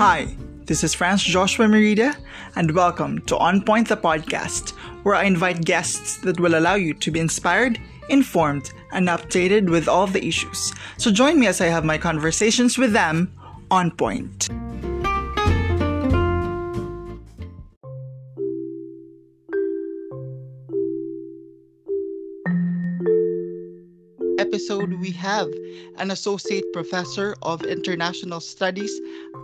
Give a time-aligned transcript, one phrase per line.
[0.00, 2.16] Hi, this is France Joshua Merida,
[2.56, 4.70] and welcome to On Point the podcast,
[5.02, 7.78] where I invite guests that will allow you to be inspired,
[8.08, 10.72] informed, and updated with all the issues.
[10.96, 13.30] So join me as I have my conversations with them
[13.70, 14.48] on point.
[24.60, 25.48] Episode, we have
[25.96, 28.92] an associate professor of international studies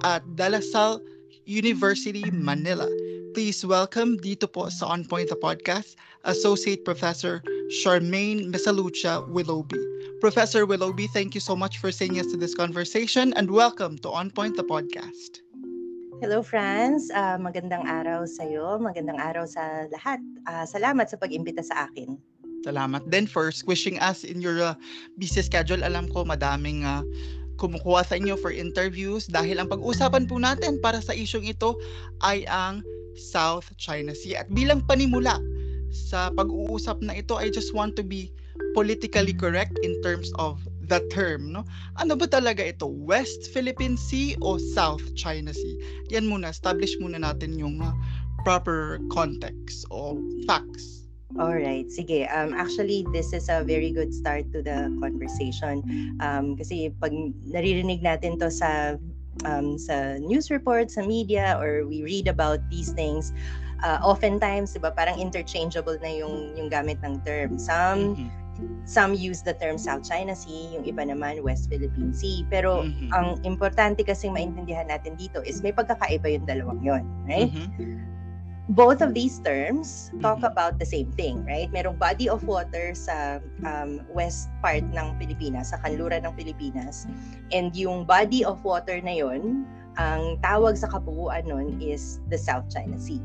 [0.05, 1.01] at De La Salle
[1.47, 2.85] University, Manila.
[3.33, 5.97] Please welcome dito po sa On Point the podcast,
[6.29, 7.41] Associate Professor
[7.81, 9.81] Charmaine Misalucha Willoughby.
[10.21, 14.13] Professor Willoughby, thank you so much for saying yes to this conversation and welcome to
[14.13, 15.41] On Point the podcast.
[16.21, 17.09] Hello, Franz.
[17.09, 18.77] Uh, magandang araw sa iyo.
[18.77, 20.21] Magandang araw sa lahat.
[20.45, 22.21] Uh, salamat sa pag-imbita sa akin.
[22.67, 24.75] Salamat din for squishing us in your uh,
[25.23, 25.87] busy schedule.
[25.87, 27.07] Alam ko madaming uh,
[27.63, 31.79] kumukuha sa inyo for interviews dahil ang pag-usapan po natin para sa isyong ito
[32.27, 32.83] ay ang
[33.15, 34.43] South China Sea.
[34.43, 35.39] At bilang panimula
[35.95, 38.35] sa pag-uusap na ito, I just want to be
[38.75, 40.59] politically correct in terms of
[40.91, 41.63] the term, no?
[42.03, 42.91] Ano ba talaga ito?
[42.91, 45.79] West Philippine Sea o South China Sea?
[46.11, 47.95] Yan muna, establish muna natin yung uh,
[48.43, 50.19] proper context o
[50.51, 52.31] facts all right, sige.
[52.31, 55.83] Um, actually, this is a very good start to the conversation.
[56.23, 57.11] Um, kasi pag
[57.51, 58.95] naririnig natin to sa
[59.43, 63.35] um, sa news reports, sa media, or we read about these things,
[63.83, 67.59] uh, oftentimes, di ba, parang interchangeable na yung, yung gamit ng term.
[67.59, 68.87] Some, mm-hmm.
[68.89, 72.47] some use the term South China Sea, yung iba naman West Philippine Sea.
[72.49, 73.11] Pero mm-hmm.
[73.13, 77.51] ang importante kasing maintindihan natin dito is may pagkakaiba yung dalawang yon, right?
[77.53, 78.16] Mm-hmm
[78.75, 80.51] both of these terms talk mm-hmm.
[80.51, 81.71] about the same thing, right?
[81.71, 87.07] Merong body of water sa um, west part ng Pilipinas, sa kanluran ng Pilipinas.
[87.55, 89.63] And yung body of water na yon,
[89.97, 93.23] ang tawag sa kabuuan nun is the South China Sea.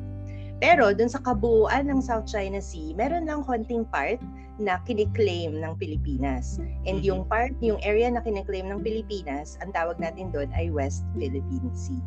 [0.61, 4.21] Pero dun sa kabuuan ng South China Sea, meron lang konting part
[4.61, 6.61] na kiniklaim ng Pilipinas.
[6.85, 7.09] And mm-hmm.
[7.09, 11.73] yung part, yung area na kiniklaim ng Pilipinas, ang tawag natin doon ay West Philippine
[11.73, 11.97] Sea.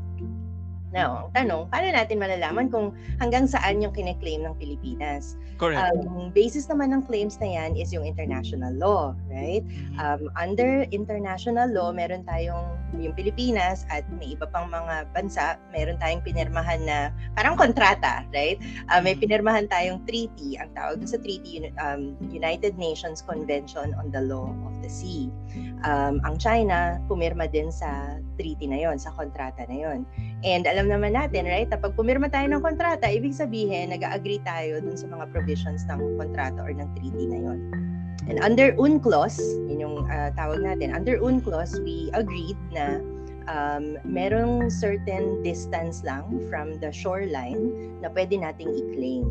[0.95, 5.35] Now, ang tanong, paano natin malalaman kung hanggang saan yung kine-claim ng Pilipinas?
[5.59, 5.79] Correct.
[5.79, 9.67] Um, basis naman ng claims na yan is yung international law, right?
[9.67, 9.99] Mm-hmm.
[9.99, 15.99] Um, under international law, meron tayong yung Pilipinas at may iba pang mga bansa, meron
[15.99, 18.63] tayong pinirmahan na parang kontrata, right?
[18.91, 19.27] Uh, may mm-hmm.
[19.27, 24.75] pinirmahan tayong treaty, ang tawag sa treaty, um, United Nations Convention on the Law of
[24.79, 25.27] the Sea.
[25.83, 30.07] Um, ang China, pumirma din sa treaty na yon, sa kontrata na yon.
[30.45, 34.77] And alam naman natin, right, na pag pumirma tayo ng kontrata, ibig sabihin, nag-agree tayo
[34.85, 37.59] dun sa mga provisions ng kontrata or ng treaty na yon.
[38.29, 43.01] And under UNCLOS, yun yung uh, tawag natin, under UNCLOS, we agreed na
[43.49, 47.73] um, merong certain distance lang from the shoreline
[48.05, 49.25] na pwede nating i-claim.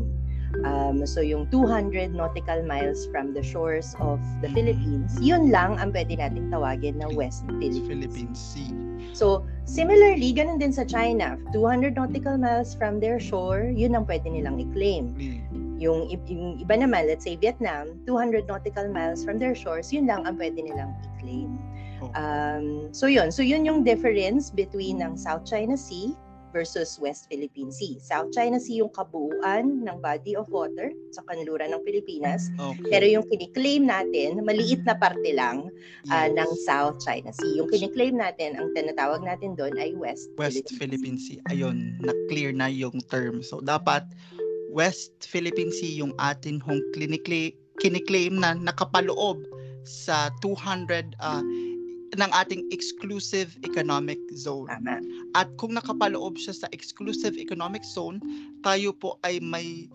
[0.62, 5.90] Um, so yung 200 nautical miles from the shores of the Philippines, yun lang ang
[5.90, 7.82] pwede nating tawagin na West Philippines.
[7.82, 8.70] Philippine Sea.
[9.14, 11.34] So similarly, ganun din sa China.
[11.50, 15.18] 200 nautical miles from their shore, yun ang pwede nilang i-claim.
[15.82, 20.22] Yung, yung iba naman, let's say Vietnam, 200 nautical miles from their shores, yun lang
[20.22, 21.58] ang pwede nilang i-claim.
[22.02, 22.10] Oh.
[22.14, 26.14] Um, so yun, so yun yung difference between ng South China Sea
[26.54, 27.98] versus West Philippine Sea.
[27.98, 32.46] South China Sea yung kabuuan ng body of water sa kanluran ng Pilipinas.
[32.54, 32.94] Okay.
[32.94, 35.66] Pero yung kiniklaim natin, maliit na parte lang
[36.14, 36.38] uh, yes.
[36.38, 37.58] ng South China Sea.
[37.58, 41.42] Yung kiniklaim natin, ang tinatawag natin doon ay West, West Philippine, Philippine sea.
[41.50, 43.42] Ayun, na-clear na yung term.
[43.42, 44.06] So, dapat
[44.70, 47.50] West Philippine Sea yung atin hong kiniklaim,
[47.82, 49.42] kiniklaim na nakapaloob
[49.84, 51.44] sa 200 uh,
[52.18, 54.70] ng ating exclusive economic zone.
[54.70, 55.02] Tama.
[55.34, 58.22] At kung nakapaloob siya sa exclusive economic zone,
[58.62, 59.90] tayo po ay may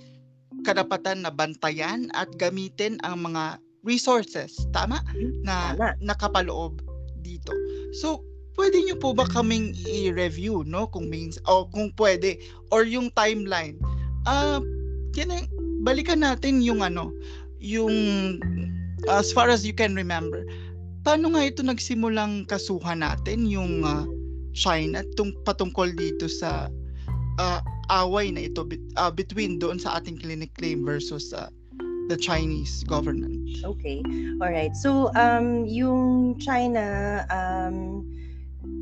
[0.68, 5.00] karapatan na bantayan at gamitin ang mga resources, tama?
[5.46, 5.96] Na tama.
[6.04, 6.84] nakapaloob
[7.24, 7.54] dito.
[7.96, 8.24] So,
[8.60, 10.92] pwede niyo po ba kaming i-review, no?
[10.92, 12.44] Kung means, o kung pwede,
[12.76, 13.80] or yung timeline.
[14.28, 14.62] Ah, uh,
[15.16, 15.48] yan,
[15.84, 17.12] balikan natin yung ano,
[17.60, 17.92] yung
[19.08, 20.44] as far as you can remember
[21.04, 24.06] paano nga ito nagsimulang kasuhan natin yung uh,
[24.52, 26.68] China tung patungkol dito sa
[27.40, 27.60] uh,
[27.90, 28.68] away na ito
[29.00, 31.50] uh, between doon sa ating clinic claim versus uh,
[32.10, 33.50] the Chinese government.
[33.62, 34.02] Okay.
[34.42, 34.74] All right.
[34.76, 38.04] So um yung China um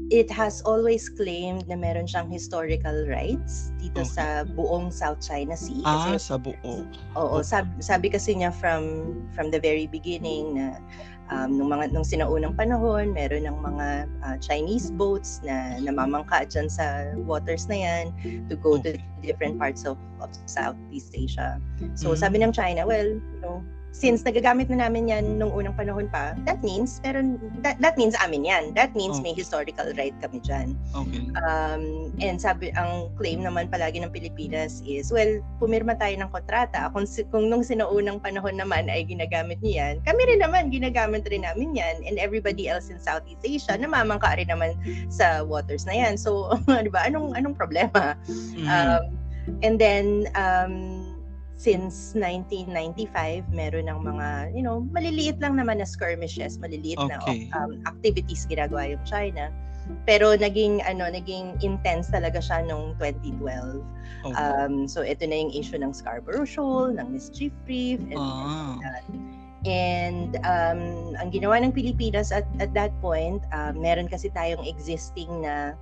[0.07, 4.15] it has always claimed na meron siyang historical rights dito okay.
[4.15, 5.83] sa buong South China Sea.
[5.83, 6.87] Kasi, ah, sa buo.
[7.19, 10.79] Oo, sabi, sabi kasi niya from from the very beginning na
[11.29, 13.88] um, nung mga nung sinaunang panahon, meron ng mga
[14.24, 18.06] uh, Chinese boats na namamangka diyan sa waters na 'yan
[18.47, 21.59] to go to different parts of, of Southeast Asia.
[21.95, 22.21] So mm-hmm.
[22.21, 23.59] sabi ng China, well, you know,
[23.98, 27.24] since nagagamit na namin yan nung unang panahon pa, that means, pero
[27.66, 28.74] that, that means amin yan.
[28.78, 29.24] That means oh.
[29.25, 30.78] may historical right kami dyan.
[30.94, 31.25] Okay.
[31.42, 36.94] Um, and sabi, ang claim naman palagi ng Pilipinas is, well, pumirma tayo ng kontrata.
[36.94, 41.42] Kung, kung nung sinaunang panahon naman ay ginagamit niyo yan, kami rin naman, ginagamit rin
[41.42, 42.06] namin yan.
[42.06, 44.78] And everybody else in Southeast Asia, namamangka rin naman
[45.10, 46.22] sa waters na yan.
[46.22, 46.54] So,
[46.86, 48.13] di ba, anong, anong problema?
[48.30, 48.68] Mm-hmm.
[48.69, 49.04] Um,
[49.66, 51.16] and then, um,
[51.57, 57.50] since 1995, meron ng mga, you know, maliliit lang naman na skirmishes, maliliit okay.
[57.50, 59.50] na um, activities ginagawa yung China.
[60.06, 63.81] Pero naging ano, naging intense talaga siya nung 2012.
[64.27, 64.36] Okay.
[64.38, 68.77] Um, so ito na yung issue ng Scarborough Shoal, ng Mischief Reef, and, ah.
[68.83, 74.62] and And um, ang ginawa ng Pilipinas at, at that point, uh, meron kasi tayong
[74.68, 75.74] existing na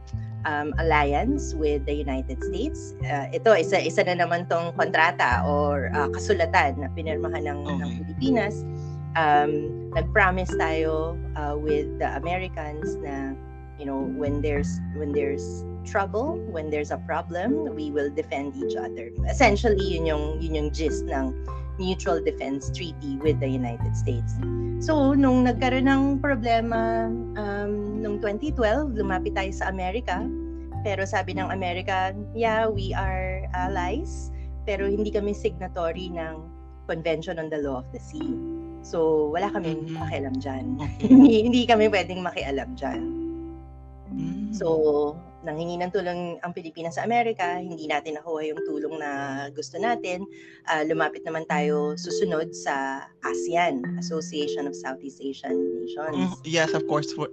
[0.48, 2.96] um, alliance with the United States.
[3.04, 7.78] Uh, ito, isa, isa na naman tong kontrata or uh, kasulatan na pinirmahan ng, okay.
[7.84, 8.56] ng Pilipinas.
[9.16, 13.36] Um, nag-promise tayo uh, with the Americans na
[13.80, 18.76] you know when there's when there's trouble when there's a problem we will defend each
[18.76, 21.36] other essentially yun yung yun yung gist ng
[21.78, 24.36] mutual defense treaty with the United States.
[24.84, 30.24] So nung nagkaroon ng problema um, nung 2012 lumapit tayo sa Amerika.
[30.86, 34.30] Pero sabi ng Amerika yeah we are allies
[34.70, 36.46] pero hindi kami signatory ng
[36.86, 38.38] Convention on the Law of the Sea.
[38.86, 39.98] So wala kaming mm-hmm.
[39.98, 40.78] makialam dyan.
[41.02, 43.26] Hindi, hindi kami pwedeng makialam dyan.
[44.14, 44.54] Mm.
[44.54, 44.68] So,
[45.46, 49.10] nanghingi ng tulong ang Pilipinas sa Amerika, hindi natin nakuha yung tulong na
[49.54, 50.26] gusto natin.
[50.66, 56.34] Uh, lumapit naman tayo susunod sa ASEAN, Association of Southeast Asian Nations.
[56.34, 57.14] Mm, yes, of course.
[57.14, 57.30] For,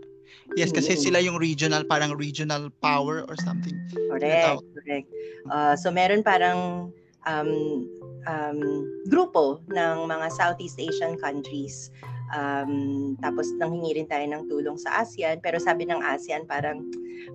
[0.55, 1.05] yes, kasi mm-hmm.
[1.09, 3.75] sila yung regional, parang regional power or something.
[4.12, 5.09] Correct, correct.
[5.49, 6.93] Uh, so meron parang
[7.26, 7.50] um,
[8.29, 8.61] um,
[9.09, 11.91] grupo ng mga Southeast Asian countries
[12.32, 15.44] Um, tapos nanghingi rin tayo ng tulong sa ASEAN.
[15.44, 16.81] Pero sabi ng ASEAN parang,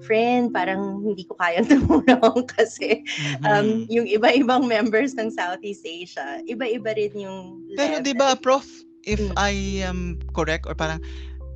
[0.04, 3.06] friend, parang hindi ko kayang tumulong kasi
[3.46, 3.94] um, mm-hmm.
[3.94, 7.78] yung iba-ibang members ng Southeast Asia, iba-iba rin yung level.
[7.78, 8.66] Pero di ba, Prof,
[9.06, 9.34] if mm.
[9.38, 11.00] I am correct or parang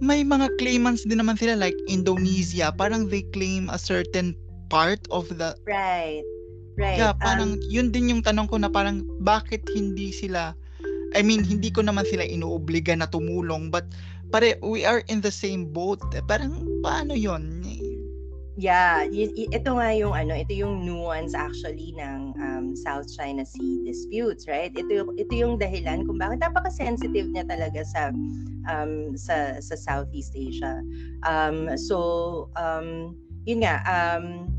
[0.01, 4.33] may mga claimants din naman sila like Indonesia, parang they claim a certain
[4.71, 6.25] part of the Right.
[6.79, 6.97] Right.
[6.97, 10.57] Yeah, parang um, yun din yung tanong ko na parang bakit hindi sila
[11.11, 13.87] I mean, hindi ko naman sila inuobliga na tumulong, but
[14.31, 15.99] pare, we are in the same boat.
[16.27, 17.61] Parang, paano yon
[18.61, 23.81] Yeah, y- ito nga yung ano, ito yung nuance actually ng um, South China Sea
[23.87, 24.69] disputes, right?
[24.75, 28.13] Ito ito yung dahilan kung bakit napaka-sensitive niya talaga sa
[28.69, 30.83] um, sa sa Southeast Asia.
[31.25, 33.17] Um, so um,
[33.49, 34.51] yun nga um,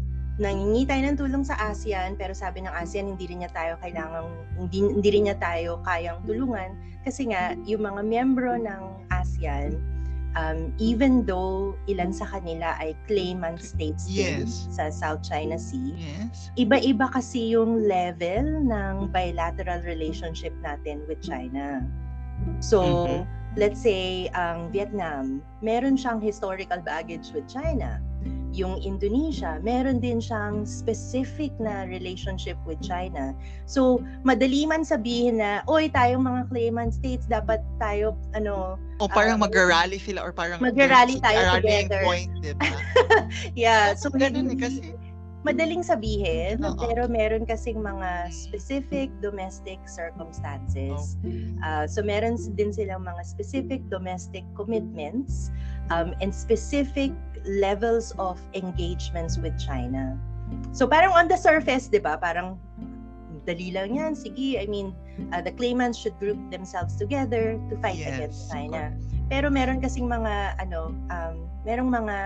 [0.43, 4.27] nangingi tayo ng tulong sa ASEAN pero sabi ng ASEAN hindi rin niya tayo kailangan
[4.59, 6.75] hindi, hindi rin niya tayo kayang tulungan
[7.07, 8.83] kasi nga yung mga miyembro ng
[9.15, 9.79] ASEAN
[10.35, 14.67] um, even though ilan sa kanila ay claimant states yes.
[14.75, 16.51] sa South China Sea yes.
[16.59, 21.87] iba-iba kasi yung level ng bilateral relationship natin with China
[22.59, 23.23] so mm-hmm.
[23.55, 28.03] let's say ang Vietnam meron siyang historical baggage with China
[28.53, 33.33] yung Indonesia, meron din siyang specific na relationship with China.
[33.65, 38.77] So, madali man sabihin na, oy, tayong mga claimant states, dapat tayo, ano...
[39.01, 40.61] O parang uh, mag-rally sila or parang...
[40.61, 42.05] Mag-rally tayo together.
[42.05, 42.61] point, diba?
[43.57, 43.97] yeah.
[43.97, 44.93] So, ganun eh, kasi
[45.43, 46.79] madaling sabihin, Uh-oh.
[46.79, 51.19] pero meron kasing mga specific domestic circumstances.
[51.67, 55.51] Uh, so meron din silang mga specific domestic commitments
[55.91, 57.11] um, and specific
[57.47, 60.19] levels of engagements with China.
[60.73, 62.19] So parang on the surface, 'di ba?
[62.21, 62.59] Parang
[63.47, 64.13] dali lang 'yan.
[64.15, 64.93] Sige, I mean,
[65.33, 68.93] uh, the claimants should group themselves together to fight yes, against China.
[69.33, 72.17] Pero meron kasing mga ano, um, merong mga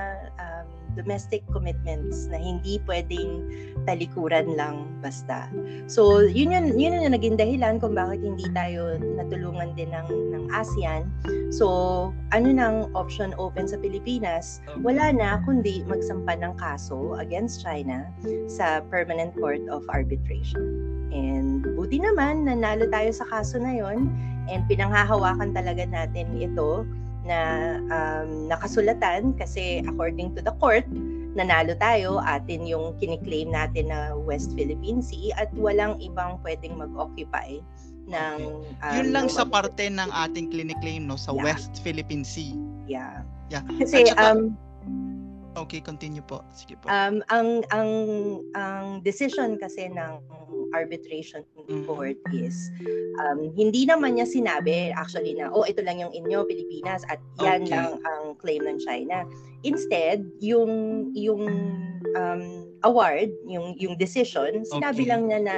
[0.41, 0.56] um,
[0.97, 3.45] domestic commitments na hindi pwedeng
[3.85, 5.47] talikuran lang basta.
[5.87, 10.45] So, yun yun, yun yung naging dahilan kung bakit hindi tayo natulungan din ng, ng
[10.51, 11.07] ASEAN.
[11.55, 14.65] So, ano nang option open sa Pilipinas?
[14.81, 18.09] Wala na kundi magsampa ng kaso against China
[18.51, 20.97] sa Permanent Court of Arbitration.
[21.15, 24.11] And buti naman, nanalo tayo sa kaso na yon
[24.51, 26.87] and pinanghahawakan talaga natin ito
[27.27, 27.41] na
[27.91, 30.87] um, nakasulatan kasi according to the court,
[31.37, 37.61] nanalo tayo, atin yung kiniklaim natin na West Philippine Sea at walang ibang pwedeng mag-occupy
[38.07, 38.39] ng
[38.81, 40.49] um, Yun lang sa parte ng ating
[40.81, 41.45] claim no sa yeah.
[41.45, 42.55] West Philippine Sea.
[42.87, 43.27] Yeah.
[43.51, 43.67] Yeah.
[43.83, 44.55] Kasi saka, um
[45.57, 46.45] Okay, continue po.
[46.53, 46.85] Sige po.
[46.93, 47.91] Um ang ang
[48.53, 50.21] ang decision kasi ng
[50.77, 51.89] arbitration mm-hmm.
[51.89, 52.69] court is
[53.25, 57.65] um, hindi naman niya sinabi actually na oh ito lang yung inyo Pilipinas at yan
[57.65, 57.73] okay.
[57.73, 59.25] lang ang claim ng China.
[59.65, 61.49] Instead, yung yung
[62.21, 62.43] um,
[62.85, 65.11] award, yung yung decision, sinabi okay.
[65.11, 65.57] lang niya na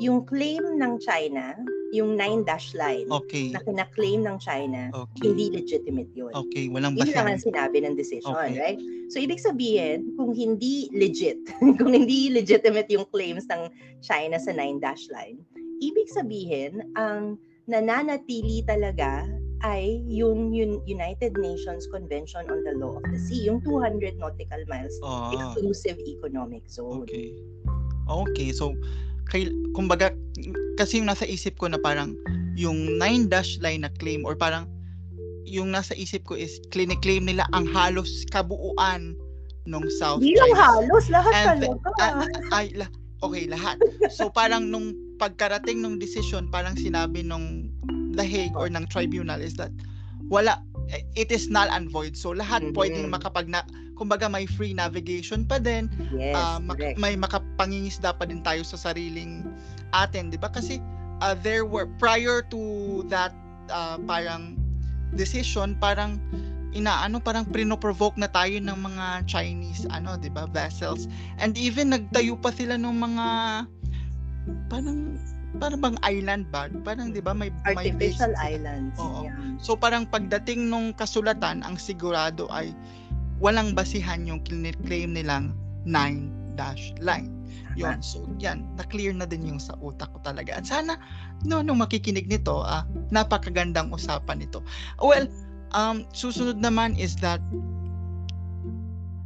[0.00, 1.54] yung claim ng China
[1.94, 3.54] yung nine dash line okay.
[3.54, 5.30] na kina-claim ng China, okay.
[5.30, 6.34] hindi legitimate yun.
[6.34, 7.06] Okay, walang basehan.
[7.06, 8.58] Yun lang ang sinabi ng decision, okay.
[8.58, 8.80] right?
[9.14, 11.38] So, ibig sabihin, kung hindi legit,
[11.78, 13.70] kung hindi legitimate yung claims ng
[14.02, 15.38] China sa nine dash line,
[15.78, 17.38] ibig sabihin, ang
[17.70, 19.24] nananatili talaga
[19.64, 20.52] ay yung
[20.84, 25.32] United Nations Convention on the Law of the Sea, yung 200 nautical miles ah.
[25.32, 27.06] exclusive economic zone.
[27.08, 27.32] Okay.
[28.04, 28.76] Okay, so
[29.28, 30.12] kay, kumbaga,
[30.76, 32.18] kasi yung nasa isip ko na parang
[32.54, 34.66] yung 9 dash line na claim or parang
[35.44, 39.14] yung nasa isip ko is clinic-claim nila ang halos kabuuan
[39.64, 41.90] ng South Hindi lang halos, lahat And, talaga.
[42.00, 42.86] Uh, ay, la,
[43.24, 43.80] okay, lahat.
[44.12, 47.70] So parang nung pagkarating ng decision, parang sinabi nung
[48.14, 49.72] The Hague or ng tribunal is that
[50.28, 50.60] wala,
[51.14, 52.14] it is null and void.
[52.14, 52.76] So lahat mm-hmm.
[52.78, 53.66] pwedeng makapag na,
[53.98, 55.90] kumbaga may free navigation pa din.
[56.14, 59.46] Yes, uh, mak- may makapangingisda pa din tayo sa sariling
[59.94, 60.50] atin, 'di ba?
[60.50, 60.78] Kasi
[61.22, 63.34] uh, there were prior to that
[63.70, 64.58] uh, parang
[65.14, 66.18] decision, parang
[66.74, 71.06] inaano parang prinoprovoke na tayo ng mga Chinese ano 'di ba vessels
[71.38, 73.26] and even nagtayo pa sila ng mga
[74.66, 75.14] parang
[75.58, 79.26] parang bang island ba parang 'di ba may artificial may islands Oo.
[79.26, 79.38] Yeah.
[79.62, 82.74] so parang pagdating nung kasulatan ang sigurado ay
[83.42, 85.52] walang basihan yung claim nilang
[85.86, 87.30] 9 dash line.
[87.74, 90.62] Yon, so yan, na-clear na din yung sa utak ko talaga.
[90.62, 90.94] At sana
[91.42, 94.62] no nung makikinig nito, ah, napakagandang usapan nito.
[95.02, 95.26] Well,
[95.74, 97.42] um susunod naman is that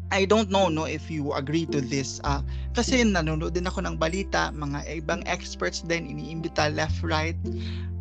[0.09, 2.41] I don't know no if you agree to this uh,
[2.73, 7.37] kasi nanonood din ako ng balita mga ibang experts din iniimbita left right.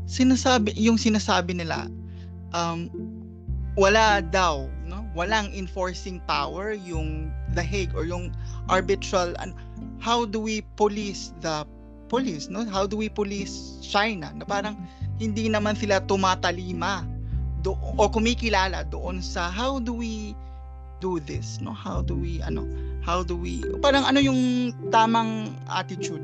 [0.07, 1.91] Sinasabi yung sinasabi nila
[2.55, 2.87] um,
[3.75, 5.03] wala daw no?
[5.13, 8.31] Walang enforcing power yung The Hague or yung
[8.71, 9.51] arbitral and
[9.99, 11.67] how do we police the
[12.07, 12.63] police no?
[12.65, 14.31] How do we police China?
[14.31, 14.79] Na parang
[15.19, 17.03] hindi naman sila tumatalima
[17.65, 20.37] do o kumikilala doon sa how do we
[20.99, 22.65] do this no how do we ano
[23.05, 26.23] how do we parang ano yung tamang attitude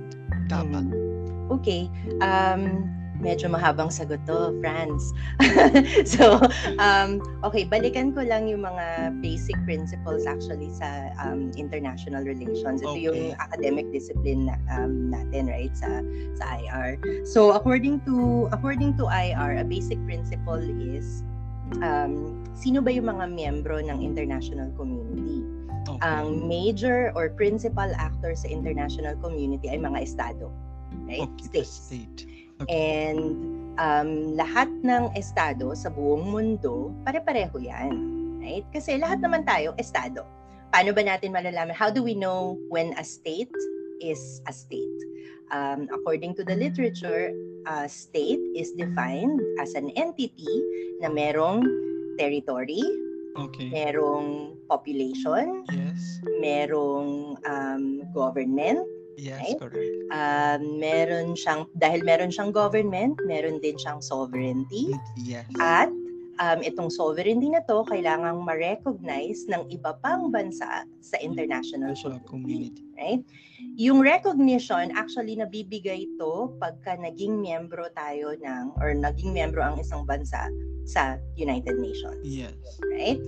[0.50, 1.52] dapat hmm.
[1.54, 1.88] okay
[2.22, 2.88] um
[3.24, 5.16] medyo mahabang sagot to, Franz.
[6.14, 6.44] so,
[6.78, 12.84] um, okay, balikan ko lang yung mga basic principles actually sa um, international relations.
[12.84, 13.08] Ito okay.
[13.08, 16.04] yung academic discipline na, um, natin, right, sa
[16.36, 17.00] sa IR.
[17.24, 21.24] So, according to according to IR, a basic principle is
[21.80, 25.44] um, sino ba yung mga miyembro ng international community?
[25.84, 26.00] Okay.
[26.00, 30.48] Ang major or principal actor sa international community ay mga estado,
[31.06, 31.28] right?
[31.28, 31.76] Okay, States.
[31.92, 32.20] State.
[32.72, 33.20] And
[33.76, 37.92] um, lahat ng estado sa buong mundo, pare-pareho yan.
[38.44, 38.66] Right?
[38.76, 40.28] Kasi lahat naman tayo, estado.
[40.72, 41.72] Paano ba natin malalaman?
[41.72, 43.52] How do we know when a state
[44.04, 45.00] is a state?
[45.54, 47.32] Um, according to the literature,
[47.70, 50.50] a state is defined as an entity
[51.00, 51.64] na merong
[52.18, 52.84] territory,
[53.38, 53.70] okay.
[53.70, 56.20] merong population, yes.
[56.42, 59.60] merong um, government, Yes, right?
[59.62, 59.94] correct.
[60.10, 64.90] Um, meron siyang, dahil meron siyang government, meron din siyang sovereignty.
[65.22, 65.46] Yes.
[65.62, 65.94] At
[66.40, 71.94] um, itong sovereignty na to kailangang ma-recognize ng iba pang bansa sa international
[72.26, 72.86] community.
[72.98, 73.22] Right?
[73.78, 80.06] Yung recognition, actually nabibigay ito pagka naging miyembro tayo ng, or naging miyembro ang isang
[80.06, 80.50] bansa
[80.86, 82.22] sa United Nations.
[82.22, 82.54] Yes.
[82.94, 83.20] Right?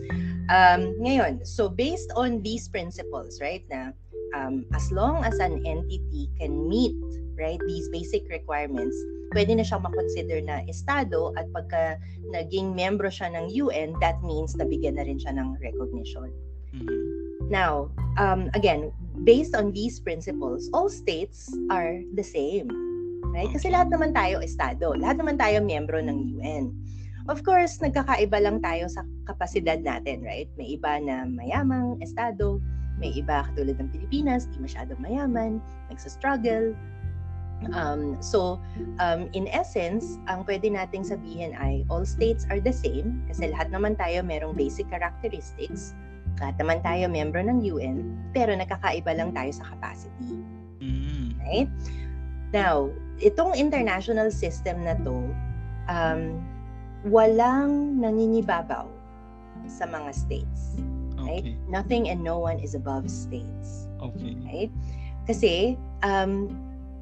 [0.52, 3.96] Um, ngayon, so based on these principles, right, na
[4.38, 6.96] um, as long as an entity can meet
[7.38, 8.96] right these basic requirements
[9.36, 12.00] pwede na siyang makonsider na estado at pagka
[12.32, 16.32] naging membro siya ng UN that means nabigyan na rin siya ng recognition
[16.76, 17.04] mm-hmm.
[17.52, 18.90] now um, again
[19.24, 22.68] based on these principles all states are the same
[23.36, 26.72] right kasi lahat naman tayo estado lahat naman tayo miyembro ng UN
[27.26, 30.46] Of course, nagkakaiba lang tayo sa kapasidad natin, right?
[30.62, 32.62] May iba na mayamang estado,
[33.02, 35.58] may iba katulad ng Pilipinas, di masyadong mayaman,
[35.90, 36.78] nagsa-struggle.
[37.72, 38.60] Um, so,
[39.00, 43.72] um, in essence, ang pwede nating sabihin ay all states are the same kasi lahat
[43.72, 45.96] naman tayo merong basic characteristics
[46.40, 50.44] Lahat naman tayo membro ng UN, pero nakakaiba lang tayo sa capacity.
[50.84, 51.40] Mm.
[51.40, 51.70] Right?
[52.52, 52.92] Now,
[53.24, 55.16] itong international system na to,
[55.88, 56.44] um,
[57.08, 58.90] walang nangingibabaw
[59.72, 60.76] sa mga states.
[61.16, 61.56] Right?
[61.56, 61.58] Okay.
[61.72, 63.88] Nothing and no one is above states.
[64.04, 64.36] Okay.
[64.44, 64.72] Right?
[65.24, 66.52] Kasi, um,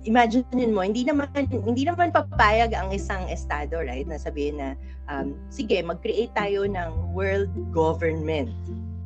[0.03, 4.07] imagine mo, hindi naman hindi naman papayag ang isang estado, right?
[4.07, 4.75] Na sabihin na
[5.09, 8.51] um, sige, mag-create tayo ng world government,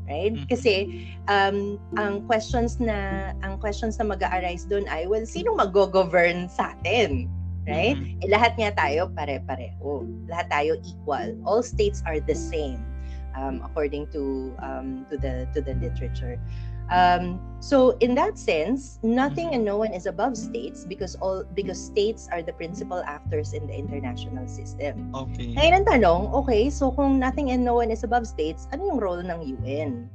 [0.10, 0.34] right?
[0.34, 0.46] Mhm.
[0.50, 6.74] Kasi um, ang questions na ang questions na mag-arise doon ay well, sino mag-govern sa
[6.78, 7.30] atin?
[7.68, 8.00] Right?
[8.00, 8.24] Mhm.
[8.24, 10.08] Eh, lahat nga tayo pare-pareho.
[10.32, 11.36] Lahat tayo equal.
[11.44, 12.80] All states are the same
[13.38, 16.40] um, according to um, to the to the literature.
[16.90, 21.80] Um, so in that sense, nothing and no one is above states because all because
[21.80, 25.12] states are the principal actors in the international system.
[25.16, 25.52] Okay.
[25.58, 29.00] Ngayon ang tanong, okay, so kung nothing and no one is above states, ano yung
[29.00, 30.08] role ng UN?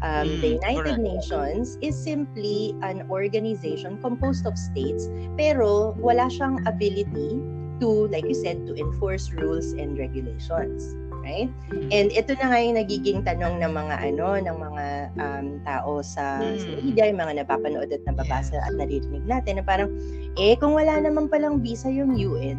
[0.00, 1.12] Um, the Mm, United correct.
[1.12, 7.36] Nations is simply an organization composed of states pero wala siyang ability
[7.84, 10.96] to, like you said, to enforce rules and regulations.
[11.30, 11.50] Right?
[11.70, 11.88] Mm.
[11.94, 14.84] And ito na nga yung nagiging tanong ng mga ano, ng mga
[15.22, 16.82] um, tao sa, sa Mm.
[16.90, 19.86] media, yung mga napapanood at nababasa at naririnig natin na parang,
[20.34, 22.58] eh kung wala naman palang visa yung UN,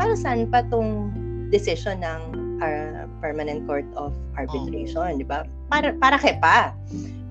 [0.00, 1.12] para saan pa tong
[1.52, 2.20] decision ng
[2.64, 5.44] uh, Permanent Court of Arbitration, di ba?
[5.68, 6.72] Para, para kay pa.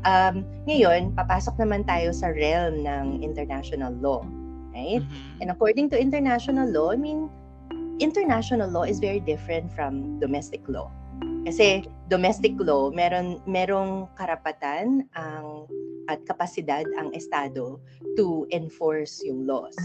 [0.06, 4.22] Um, ngayon, papasok naman tayo sa realm ng international law.
[4.70, 5.02] Right?
[5.02, 5.42] Mhm.
[5.42, 7.26] And according to international law, I mean,
[8.00, 10.92] international law is very different from domestic law.
[11.44, 15.68] Kasi domestic law, meron merong karapatan ang
[16.10, 17.78] at kapasidad ang estado
[18.18, 19.78] to enforce yung laws.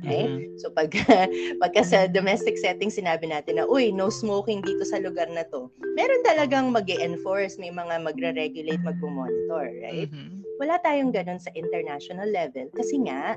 [0.00, 0.28] Right?
[0.28, 0.60] Mhm.
[0.60, 0.92] So pag
[1.62, 5.68] pagka sa domestic setting sinabi natin na uy, no smoking dito sa lugar na to.
[5.96, 10.08] Meron talagang mag-enforce, may mga magre-regulate, magmo-monitor, right?
[10.08, 10.40] Mhm.
[10.60, 13.36] Wala tayong ganun sa international level kasi nga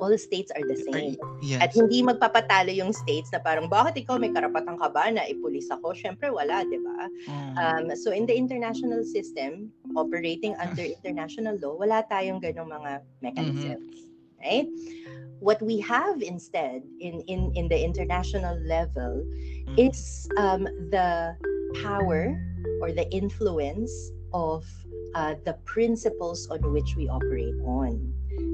[0.00, 1.14] all states are the same.
[1.44, 1.60] yes.
[1.60, 5.68] At hindi magpapatalo yung states na parang bakit ikaw may karapatan ka ba na ipulis
[5.68, 5.92] ako?
[5.92, 7.00] Syempre wala, 'di ba?
[7.28, 7.54] Mm.
[7.60, 14.10] Um, so in the international system, operating under international law, wala tayong ganong mga mechanisms,
[14.40, 14.66] right?
[15.40, 19.24] What we have instead in in in the international level
[19.70, 19.76] Mm.
[19.78, 21.36] is um, the
[21.84, 22.34] power
[22.82, 23.92] or the influence
[24.34, 24.66] of
[25.14, 27.98] uh, the principles on which we operate on.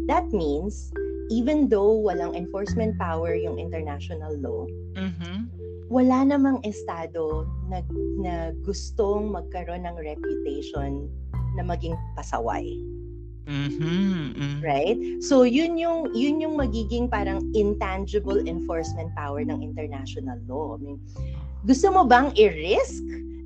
[0.09, 0.92] That means
[1.30, 4.62] even though walang enforcement power yung international law,
[4.94, 5.50] Mhm.
[5.90, 7.82] wala namang estado na,
[8.18, 8.34] na
[8.66, 11.06] gustong magkaroon ng reputation
[11.54, 12.66] na maging pasaway,
[13.46, 14.34] Mhm.
[14.34, 14.58] Mhm.
[14.62, 14.98] right?
[15.22, 20.74] So yun yung yun yung magiging parang intangible enforcement power ng international law.
[20.74, 20.98] I mean,
[21.62, 23.02] gusto mo bang i-risk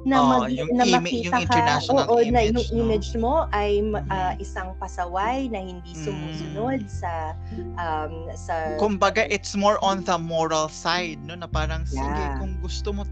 [0.08, 2.80] na Oo, mag, yung na makita yung ka international oo, na image, yung no?
[2.88, 6.04] image mo ay ah, isang pasaway na hindi Mm.
[6.08, 7.36] sumusunod sa
[7.76, 11.36] um, sa Kumbaga, it's more on the moral side, no?
[11.36, 12.38] Na parang, sige, Yeah.
[12.40, 13.04] kung gusto mo,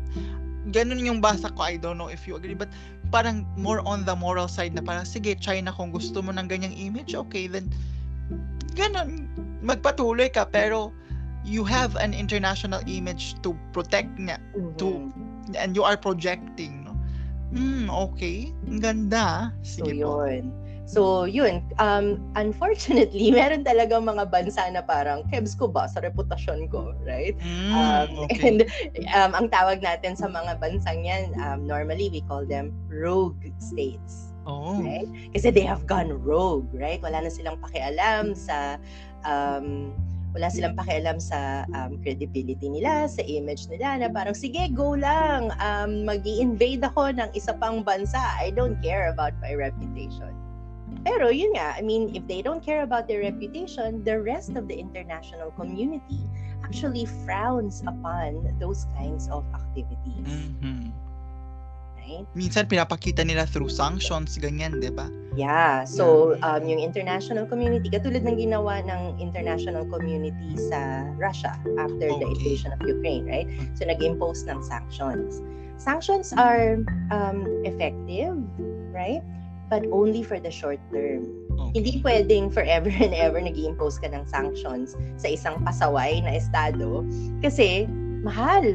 [0.73, 2.69] ganun yung basa ko, I don't know if you agree, but
[3.09, 6.77] parang more on the moral side na parang, sige, China, kung gusto mo ng ganyang
[6.77, 7.69] image, okay, then,
[8.77, 9.29] ganun,
[9.61, 10.93] magpatuloy ka, pero,
[11.47, 14.37] you have an international image to protect nga,
[14.77, 15.57] to- Mhm.
[15.57, 16.78] and you are projecting?
[17.49, 18.53] Hmm, okay.
[18.69, 19.23] Ang ganda.
[19.25, 19.45] ah.
[19.65, 20.25] So Sige po.
[20.25, 20.53] yun.
[20.89, 26.73] So yun, um, unfortunately, meron talagang mga bansa na parang, kebs ko ba sa reputasyon
[26.73, 27.37] ko, right?
[27.45, 28.41] Hmm, Um, okay.
[28.41, 28.59] And
[29.13, 34.33] um, ang tawag natin sa mga bansang yan, um, normally we call them rogue states.
[34.49, 34.81] oh.
[34.81, 35.05] Right?
[35.37, 37.05] Kasi they have gone rogue, right?
[37.05, 38.81] Wala na silang pakialam sa
[39.29, 39.93] um,
[40.39, 45.51] wala silang pakialam sa um, credibility nila, sa image nila na parang sige go lang,
[45.59, 48.23] um, mag invade ako ng isa pang bansa.
[48.39, 50.31] I don't care about my reputation.
[51.03, 54.71] Pero yun nga, I mean, if they don't care about their reputation, the rest of
[54.71, 56.23] the international community
[56.63, 60.23] actually frowns upon those kinds of activities.
[60.23, 60.95] Mhm.
[61.99, 62.25] Right?
[62.39, 65.11] Minsan pinapakita nila through sanctions, ganyan, di ba?
[65.39, 65.87] Yeah.
[65.87, 72.27] So, um, yung international community, katulad ng ginawa ng international community sa Russia after the
[72.27, 73.47] invasion of Ukraine, right?
[73.79, 75.39] So, nag-impose ng sanctions.
[75.79, 76.83] Sanctions are
[77.15, 78.35] um, effective,
[78.91, 79.23] right?
[79.71, 81.31] But only for the short term.
[81.55, 81.71] Okay.
[81.79, 87.07] Hindi pwedeng forever and ever nag impose ka ng sanctions sa isang pasaway na estado
[87.47, 87.87] kasi
[88.27, 88.65] mahal.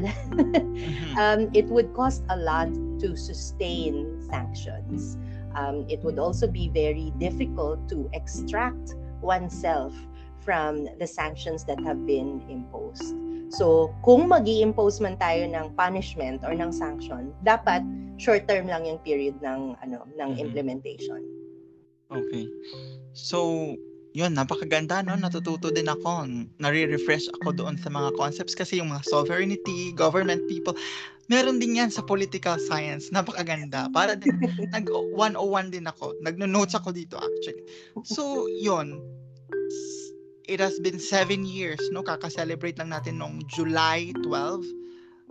[0.74, 1.14] Mhm.
[1.20, 5.20] um, it would cost a lot to sustain sanctions.
[5.54, 9.94] Um, it would also be very difficult to extract oneself
[10.44, 13.16] from the sanctions that have been imposed.
[13.54, 17.86] So, kung mag impose man tayo ng punishment or ng sanction, dapat
[18.18, 20.44] short term lang yung period ng ano ng mm-hmm.
[20.44, 21.22] implementation.
[22.10, 22.46] Okay.
[23.14, 23.74] So,
[24.14, 25.18] yun, napakaganda, no?
[25.18, 26.26] Natututo din ako.
[26.62, 30.78] Nare-refresh ako doon sa mga concepts kasi yung mga sovereignty, government people,
[31.28, 33.08] meron din yan sa political science.
[33.12, 33.88] Napakaganda.
[33.92, 34.36] Para din,
[34.74, 36.16] nag 101 din ako.
[36.24, 37.64] Nagno-notes ako dito actually.
[38.04, 39.00] So, yun.
[40.44, 42.04] It has been seven years, no?
[42.04, 44.60] Kaka-celebrate lang natin nung July 12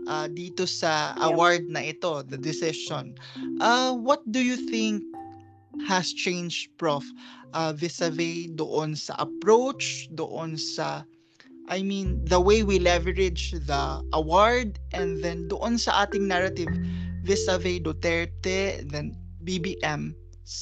[0.07, 3.13] uh, dito sa award na ito, the decision.
[3.61, 5.05] Uh, what do you think
[5.85, 7.05] has changed, Prof?
[7.53, 11.05] Uh, vis-a-vis doon sa approach, doon sa
[11.69, 16.69] I mean, the way we leverage the award and then doon sa ating narrative
[17.23, 20.15] vis-a-vis Duterte, then BBM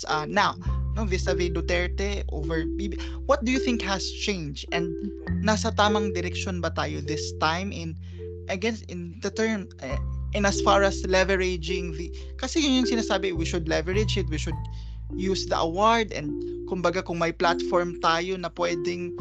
[0.08, 0.56] uh, now,
[0.96, 3.02] no, vis-a-vis Duterte over BBM.
[3.26, 4.66] What do you think has changed?
[4.72, 4.94] And
[5.42, 7.98] nasa tamang direction ba tayo this time in,
[8.50, 9.98] again, in the term, uh,
[10.34, 14.38] in as far as leveraging the, kasi yun yung sinasabi, we should leverage it, we
[14.38, 14.58] should
[15.18, 16.32] use the award and
[16.70, 19.12] kumbaga kung may platform tayo na pwedeng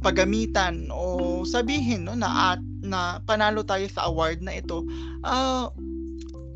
[0.00, 4.84] pagamitan o sabihin no na at na panalo tayo sa award na ito
[5.24, 5.68] uh,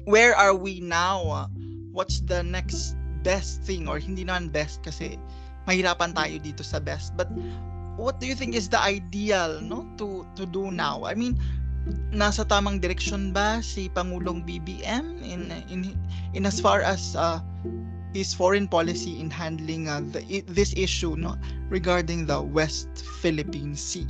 [0.05, 1.49] where are we now?
[1.93, 3.89] What's the next best thing?
[3.89, 5.17] Or hindi naman best kasi
[5.65, 7.17] mahirapan tayo dito sa best.
[7.17, 7.29] But
[7.97, 11.05] what do you think is the ideal no to to do now?
[11.05, 11.41] I mean
[12.17, 15.93] nasa tamang direksyon ba si Pangulong BBM in in
[16.33, 17.45] in as far as uh,
[18.15, 21.37] his foreign policy in handling uh, the, this issue no,
[21.69, 24.07] regarding the West Philippine Sea.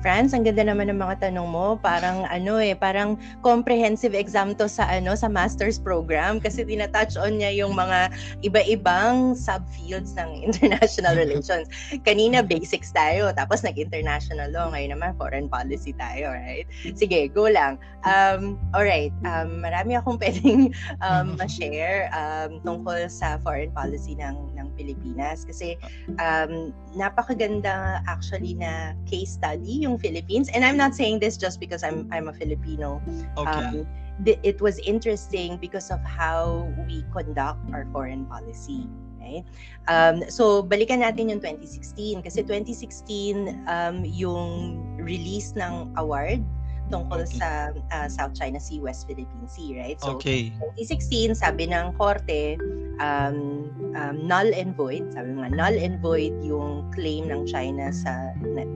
[0.00, 1.76] France, ang ganda naman ng mga tanong mo.
[1.80, 7.40] Parang ano eh, parang comprehensive exam to sa ano sa master's program kasi tinatouch on
[7.40, 8.12] niya yung mga
[8.44, 11.68] iba-ibang subfields ng international relations.
[12.04, 16.68] Kanina basics tayo, tapos nag-international law, ngayon naman foreign policy tayo, right?
[16.96, 17.80] Sige, go lang.
[18.04, 20.72] Um, all right, um, marami akong pwedeng
[21.04, 25.76] um, ma-share um, tungkol sa foreign policy ng ng Pilipinas kasi
[26.20, 31.82] um, napakaganda actually na case study yung Philippines and I'm not saying this just because
[31.82, 33.02] I'm I'm a Filipino
[33.38, 33.50] okay.
[33.50, 33.86] um,
[34.26, 38.86] it was interesting because of how we conduct our foreign policy
[39.18, 39.44] right
[39.88, 46.44] um, so balikan natin yung 2016 kasi 2016 um, yung release ng award
[46.90, 47.38] tungkol okay.
[47.38, 47.48] sa
[47.94, 49.98] uh, South China Sea, West Philippine Sea, right?
[50.02, 50.50] So, okay.
[50.76, 52.58] 2016, sabi ng korte,
[52.98, 58.34] um, um, null and void, sabi nga, null and void yung claim ng China sa
[58.42, 58.66] na,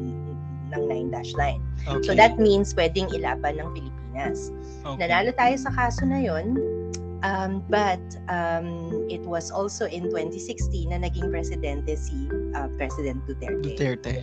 [0.74, 1.62] ng 9-line.
[1.86, 2.06] Okay.
[2.06, 4.50] So that means pwedeng ilaban ng Pilipinas.
[4.82, 5.06] Okay.
[5.06, 6.58] Nanalo tayo sa kaso na yon
[7.24, 13.64] Um, but um, it was also in 2016 na naging presidente si uh, President Duterte.
[13.64, 14.20] Duterte.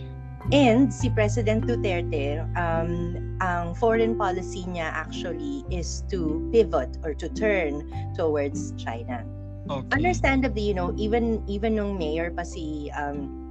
[0.54, 7.26] And si President Duterte, um, ang foreign policy niya actually is to pivot or to
[7.30, 7.82] turn
[8.14, 9.26] towards China.
[9.66, 9.86] Okay.
[9.94, 13.41] Understandably, you know, even even nung mayor pa si um,